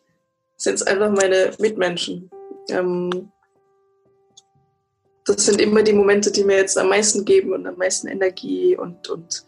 [0.56, 2.30] sind es einfach meine Mitmenschen.
[2.70, 3.30] Ähm,
[5.24, 8.76] das sind immer die Momente, die mir jetzt am meisten geben und am meisten Energie
[8.76, 9.44] und, und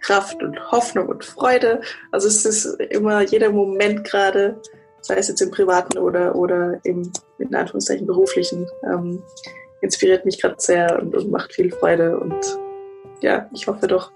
[0.00, 1.80] Kraft und Hoffnung und Freude.
[2.12, 4.60] Also es ist immer jeder Moment gerade,
[5.00, 9.22] sei es jetzt im privaten oder, oder im, in Anführungszeichen, beruflichen, ähm,
[9.80, 12.18] inspiriert mich gerade sehr und, und macht viel Freude.
[12.18, 12.58] Und
[13.20, 14.12] ja, ich hoffe doch,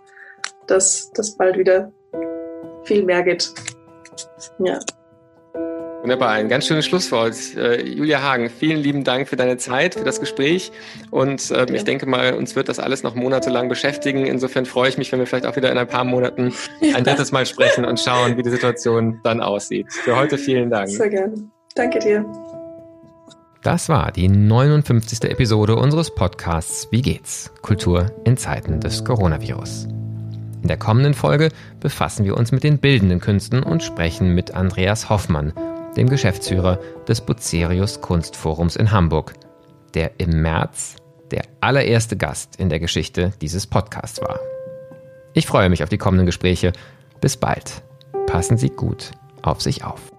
[0.70, 1.92] dass das bald wieder
[2.84, 3.52] viel mehr geht.
[4.58, 4.78] Ja.
[6.02, 7.34] Wunderbar, ein ganz schönes Schlusswort.
[7.56, 10.72] Äh, Julia Hagen, vielen lieben Dank für deine Zeit, für das Gespräch.
[11.10, 14.24] Und äh, ich denke mal, uns wird das alles noch monatelang beschäftigen.
[14.24, 16.54] Insofern freue ich mich, wenn wir vielleicht auch wieder in ein paar Monaten
[16.94, 19.92] ein drittes Mal sprechen und schauen, wie die Situation dann aussieht.
[19.92, 20.88] Für heute vielen Dank.
[20.88, 21.34] Sehr gerne.
[21.74, 22.24] Danke dir.
[23.62, 25.30] Das war die 59.
[25.30, 27.52] Episode unseres Podcasts Wie geht's?
[27.60, 29.99] Kultur in Zeiten des Coronavirus.
[30.62, 31.50] In der kommenden Folge
[31.80, 35.52] befassen wir uns mit den bildenden Künsten und sprechen mit Andreas Hoffmann,
[35.96, 39.34] dem Geschäftsführer des Bucerius Kunstforums in Hamburg,
[39.94, 40.96] der im März
[41.30, 44.40] der allererste Gast in der Geschichte dieses Podcasts war.
[45.32, 46.72] Ich freue mich auf die kommenden Gespräche.
[47.20, 47.82] Bis bald.
[48.26, 50.09] Passen Sie gut auf sich auf.